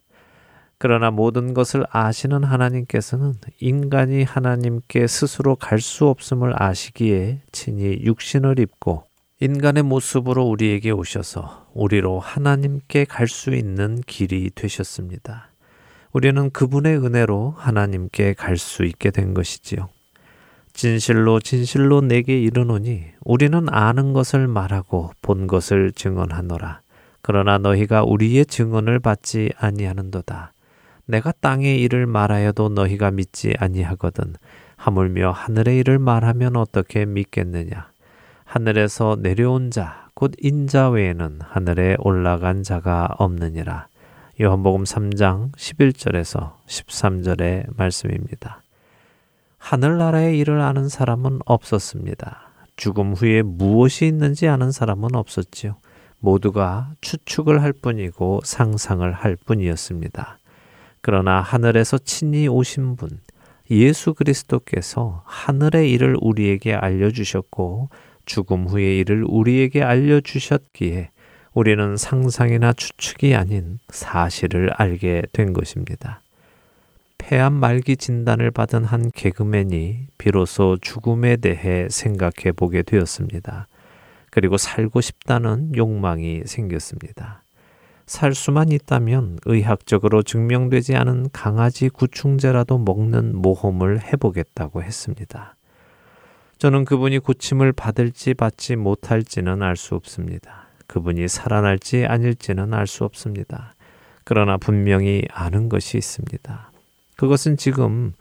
그러나 0.78 1.10
모든 1.10 1.56
것을 1.56 1.84
아시는 1.90 2.44
하나님께서는 2.44 3.34
인간이 3.60 4.22
하나님께 4.22 5.08
스스로 5.08 5.56
갈 5.56 5.80
수 5.80 6.06
없음을 6.10 6.62
아시기에 6.62 7.42
친히 7.52 8.02
육신을 8.04 8.60
입고 8.60 9.06
인간의 9.44 9.82
모습으로 9.82 10.44
우리에게 10.44 10.92
오셔서 10.92 11.66
우리로 11.74 12.20
하나님께 12.20 13.06
갈 13.06 13.28
수 13.28 13.50
있는 13.56 14.00
길이 14.06 14.52
되셨습니다. 14.54 15.50
우리는 16.12 16.52
그분의 16.52 17.04
은혜로 17.04 17.56
하나님께 17.58 18.34
갈 18.34 18.58
수 18.58 18.86
있게 18.86 19.10
된 19.10 19.34
것이지요. 19.34 19.90
진실로 20.74 21.40
진실로 21.40 22.02
내게 22.02 22.40
이르노니 22.40 23.04
우리는 23.22 23.68
아는 23.70 24.14
것을 24.14 24.48
말하고 24.48 25.10
본 25.24 25.48
것을 25.48 25.92
증언하노라. 25.92 26.82
그러나 27.24 27.58
너희가 27.58 28.04
우리의 28.04 28.46
증언을 28.46 29.00
받지 29.00 29.50
아니하는도다. 29.58 30.54
내가 31.08 31.32
땅의 31.32 31.82
일을 31.82 32.06
말하여도 32.06 32.70
너희가 32.70 33.10
믿지 33.10 33.56
아니하거든. 33.58 34.36
하물며 34.76 35.32
하늘의 35.32 35.80
일을 35.80 35.98
말하면 35.98 36.58
어떻게 36.58 37.06
믿겠느냐? 37.08 37.91
하늘에서 38.52 39.16
내려온 39.18 39.72
자, 39.72 40.10
곧 40.14 40.34
인자 40.38 40.90
외에는 40.90 41.40
하늘에 41.42 41.96
올라간 42.00 42.64
자가 42.64 43.08
없느니라. 43.18 43.88
요한복음 44.42 44.84
3장 44.84 45.54
11절에서 45.54 46.56
13절의 46.68 47.68
말씀입니다. 47.78 48.62
하늘나라의 49.58 50.38
일을 50.38 50.60
아는 50.60 50.90
사람은 50.90 51.40
없었습니다. 51.46 52.52
죽음 52.76 53.14
후에 53.14 53.42
무엇이 53.42 54.06
있는지 54.06 54.50
아는 54.50 54.74
사람은 54.74 55.16
없었지요. 55.16 55.78
모두가 56.20 56.92
추측을 57.00 57.62
할 57.62 57.72
뿐이고 57.72 58.42
상상을 58.44 59.10
할 59.14 59.38
뿐이었습니다. 59.46 60.40
그러나 61.00 61.40
하늘에서 61.40 62.00
친히 62.00 62.50
오신 62.50 62.98
분, 62.98 63.22
예수 63.70 64.14
그리스도께서 64.14 65.24
하늘의 65.26 65.90
일을 65.94 66.18
우리에게 66.20 66.74
알려주셨고 66.74 67.88
죽음 68.32 68.66
후의 68.66 69.00
일을 69.00 69.26
우리에게 69.28 69.84
알려주셨기에 69.84 71.10
우리는 71.54 71.98
상상이나 71.98 72.72
추측이 72.72 73.36
아닌 73.36 73.80
사실을 73.90 74.72
알게 74.72 75.24
된 75.34 75.52
것입니다. 75.52 76.22
폐암 77.18 77.52
말기 77.52 77.98
진단을 77.98 78.52
받은 78.52 78.86
한 78.86 79.12
개그맨이 79.12 80.08
비로소 80.18 80.78
죽음에 80.80 81.36
대해 81.36 81.90
생각해 81.90 82.54
보게 82.56 82.84
되었습니다. 82.84 83.68
그리고 84.30 84.56
살고 84.56 85.02
싶다는 85.02 85.76
욕망이 85.76 86.44
생겼습니다. 86.46 87.44
살 88.06 88.34
수만 88.34 88.72
있다면 88.72 89.40
의학적으로 89.46 90.24
증명되지 90.24 90.96
않은 90.96 91.32
강아지 91.34 91.90
구충제라도 91.90 92.78
먹는 92.78 93.36
모험을 93.36 94.02
해보겠다고 94.02 94.84
했습니다. 94.84 95.58
저는 96.62 96.86
그분이 96.86 97.18
고침을 97.18 97.72
받을지 97.72 98.36
받지 98.36 98.76
못할지는 98.76 99.64
알 99.64 99.76
수 99.76 99.96
없습니다. 99.96 100.68
그분이 100.86 101.28
살아날지 101.28 102.06
아닐지는 102.06 102.76
알 102.76 102.86
수 102.86 103.04
없습니다. 103.04 103.74
그러나 104.24 104.58
분명히 104.58 105.24
아는 105.32 105.70
것이 105.70 105.98
있습니다. 105.98 106.72
그것은 107.18 107.58
지금 107.58 108.14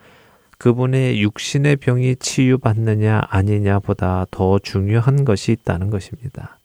그분의 0.57 1.21
육신의 1.21 1.77
병이 1.77 2.17
치유받느냐 2.17 3.21
아니냐보다 3.29 4.25
더 4.31 4.59
중요한 4.59 5.27
것이 5.27 5.53
있다는 5.53 5.91
것입니다. 5.91 6.57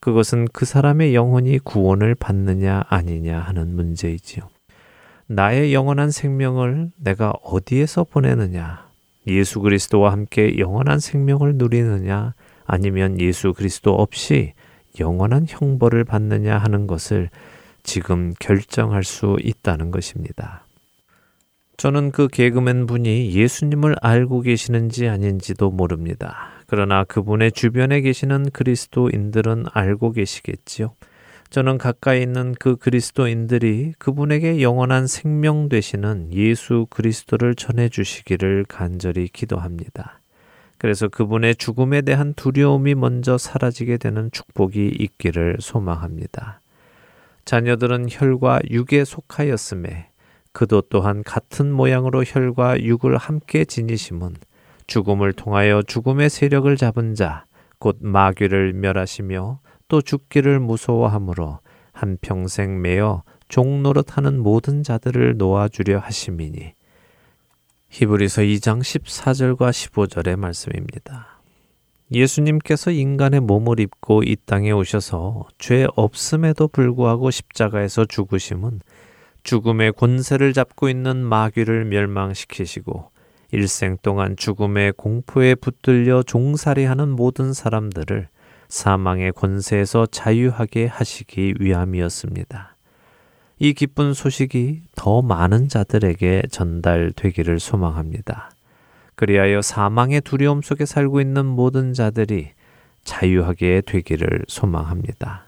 그것은 0.00 0.48
그 0.52 0.64
사람의 0.64 1.14
영혼이 1.14 1.60
구원을 1.60 2.16
받느냐 2.16 2.86
아니냐 2.88 3.38
하는 3.38 3.76
문제이지요. 3.76 4.48
나의 5.28 5.72
영원한 5.74 6.10
생명을 6.10 6.90
내가 6.96 7.34
어디에서 7.44 8.02
보내느냐 8.02 8.83
예수 9.26 9.60
그리스도와 9.60 10.12
함께 10.12 10.58
영원한 10.58 10.98
생명을 10.98 11.56
누리느냐 11.56 12.34
아니면 12.66 13.20
예수 13.20 13.52
그리스도 13.52 13.94
없이 13.94 14.52
영원한 15.00 15.46
형벌을 15.48 16.04
받느냐 16.04 16.56
하는 16.56 16.86
것을 16.86 17.30
지금 17.82 18.32
결정할 18.38 19.04
수 19.04 19.36
있다는 19.42 19.90
것입니다. 19.90 20.66
저는 21.76 22.12
그 22.12 22.28
개그맨 22.28 22.86
분이 22.86 23.34
예수님을 23.34 23.96
알고 24.00 24.42
계시는지 24.42 25.08
아닌지도 25.08 25.70
모릅니다. 25.70 26.50
그러나 26.66 27.04
그분의 27.04 27.52
주변에 27.52 28.00
계시는 28.00 28.50
그리스도인들은 28.50 29.66
알고 29.72 30.12
계시겠지요. 30.12 30.94
저는 31.54 31.78
가까이 31.78 32.20
있는 32.20 32.52
그 32.58 32.74
그리스도인들이 32.74 33.92
그분에게 34.00 34.60
영원한 34.60 35.06
생명 35.06 35.68
되시는 35.68 36.32
예수 36.32 36.88
그리스도를 36.90 37.54
전해 37.54 37.88
주시기를 37.88 38.64
간절히 38.66 39.28
기도합니다. 39.28 40.18
그래서 40.78 41.06
그분의 41.06 41.54
죽음에 41.54 42.02
대한 42.02 42.34
두려움이 42.34 42.96
먼저 42.96 43.38
사라지게 43.38 43.98
되는 43.98 44.32
축복이 44.32 44.96
있기를 44.98 45.58
소망합니다. 45.60 46.58
자녀들은 47.44 48.08
혈과 48.10 48.58
육에 48.70 49.04
속하였음에 49.04 50.08
그도 50.50 50.80
또한 50.80 51.22
같은 51.22 51.70
모양으로 51.70 52.24
혈과 52.24 52.82
육을 52.82 53.16
함께 53.16 53.64
지니심은 53.64 54.34
죽음을 54.88 55.32
통하여 55.32 55.82
죽음의 55.82 56.30
세력을 56.30 56.76
잡은 56.76 57.14
자, 57.14 57.44
곧 57.78 57.98
마귀를 58.00 58.72
멸하시며 58.72 59.60
또 59.94 60.02
죽기를 60.02 60.58
무서워하므로 60.58 61.60
한평생 61.92 62.82
매어 62.82 63.22
종노릇하는 63.46 64.40
모든 64.40 64.82
자들을 64.82 65.36
놓아주려 65.36 66.00
하심이니 66.00 66.74
히브리서 67.90 68.42
2장 68.42 68.80
14절과 68.80 69.70
15절의 69.70 70.34
말씀입니다. 70.34 71.40
예수님께서 72.10 72.90
인간의 72.90 73.38
몸을 73.38 73.78
입고 73.78 74.24
이 74.24 74.34
땅에 74.44 74.72
오셔서 74.72 75.46
죄 75.60 75.86
없음에도 75.94 76.66
불구하고 76.66 77.30
십자가에서 77.30 78.04
죽으심은 78.04 78.80
죽음의 79.44 79.92
권세를 79.92 80.54
잡고 80.54 80.88
있는 80.88 81.18
마귀를 81.18 81.84
멸망시키시고 81.84 83.12
일생 83.52 83.96
동안 84.02 84.34
죽음의 84.36 84.94
공포에 84.96 85.54
붙들려 85.54 86.24
종살이하는 86.24 87.10
모든 87.10 87.52
사람들을 87.52 88.26
사망의 88.74 89.30
권세에서 89.34 90.06
자유하게 90.06 90.86
하시기 90.86 91.54
위함이었습니다. 91.60 92.74
이 93.60 93.72
기쁜 93.72 94.12
소식이 94.12 94.82
더 94.96 95.22
많은 95.22 95.68
자들에게 95.68 96.42
전달되기를 96.50 97.60
소망합니다. 97.60 98.50
그리하여 99.14 99.62
사망의 99.62 100.22
두려움 100.22 100.60
속에 100.60 100.86
살고 100.86 101.20
있는 101.20 101.46
모든 101.46 101.92
자들이 101.92 102.50
자유하게 103.04 103.82
되기를 103.86 104.46
소망합니다. 104.48 105.44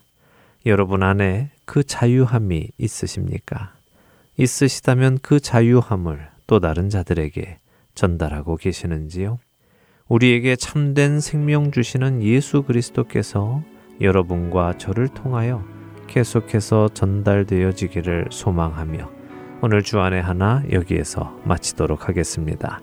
여러분 0.64 1.03
안에 1.03 1.51
그 1.64 1.83
자유함이 1.83 2.68
있으십니까? 2.79 3.72
있으시다면 4.37 5.18
그 5.20 5.41
자유함을 5.41 6.29
또 6.47 6.61
다른 6.61 6.91
자들에게 6.91 7.59
전달하고 7.97 8.57
계시는지요? 8.57 9.41
우리에게 10.09 10.57
참된 10.57 11.20
생명 11.20 11.70
주시는 11.70 12.22
예수 12.22 12.62
그리스도께서 12.62 13.62
여러분과 14.00 14.78
저를 14.78 15.09
통하여 15.09 15.64
계속해서 16.07 16.90
전달되어지기를 16.94 18.26
소망하며 18.30 19.11
오늘 19.62 19.82
주안의 19.82 20.22
하나 20.22 20.62
여기에서 20.70 21.36
마치도록 21.44 22.09
하겠습니다. 22.09 22.80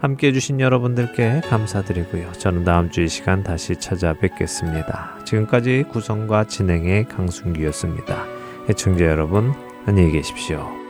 함께 0.00 0.28
해주신 0.28 0.60
여러분들께 0.60 1.40
감사드리고요. 1.48 2.32
저는 2.32 2.64
다음 2.64 2.90
주 2.90 3.02
이 3.02 3.08
시간 3.08 3.42
다시 3.42 3.76
찾아뵙겠습니다. 3.76 5.20
지금까지 5.24 5.84
구성과 5.90 6.44
진행의 6.44 7.08
강순기였습니다. 7.08 8.24
애청자 8.68 9.06
여러분, 9.06 9.54
안녕히 9.86 10.12
계십시오. 10.12 10.85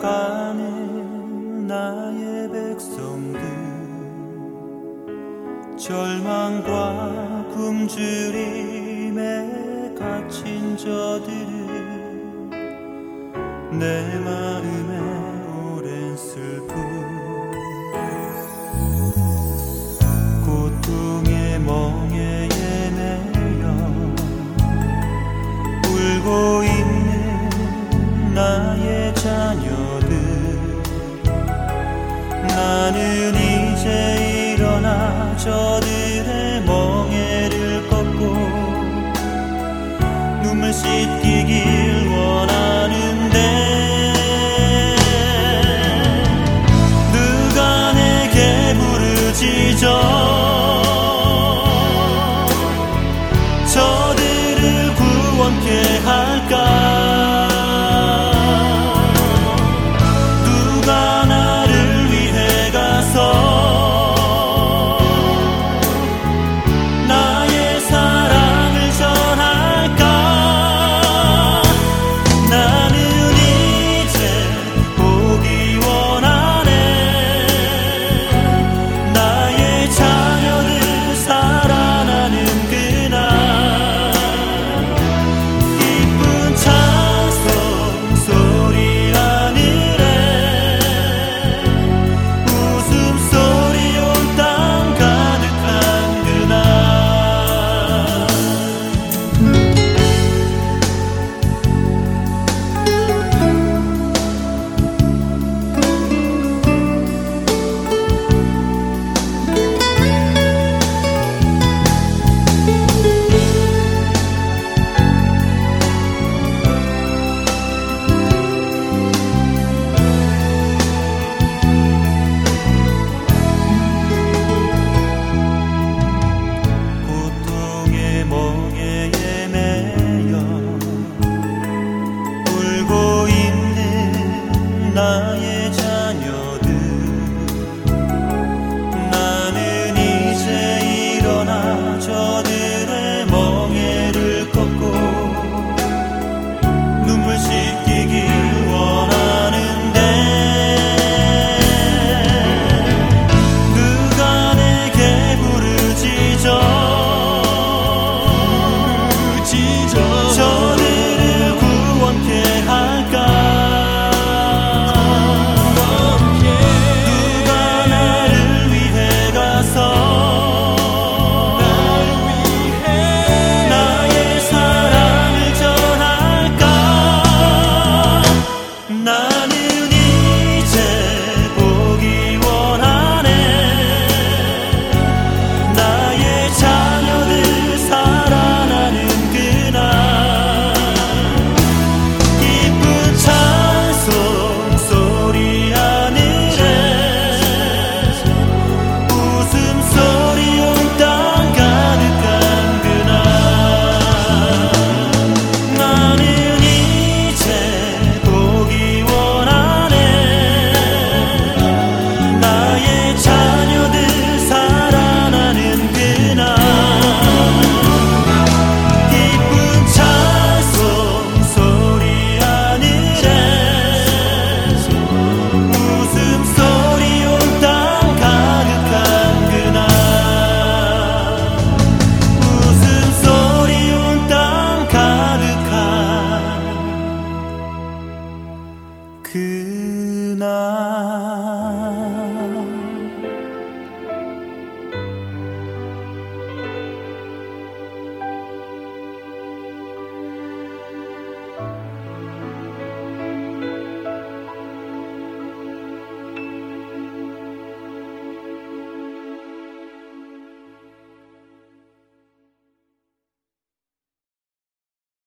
죽어가는 0.00 1.66
나의 1.66 2.50
백성들 2.50 3.38
절망과 5.76 7.48
굶주림에 7.54 9.18
갇힌 9.98 10.76
저들을 10.76 12.48
내 13.72 14.18
마음에 14.24 14.98
오랜 15.76 16.16
슬픔 16.16 16.74
고통의 20.46 21.60
멍에 21.60 22.48
매여 22.96 23.68
울고 25.84 26.79
나의 28.34 29.14
자녀들. 29.14 30.10
나는 32.48 33.34
이제 33.34 34.54
일어나 34.56 35.36
저 35.36 35.69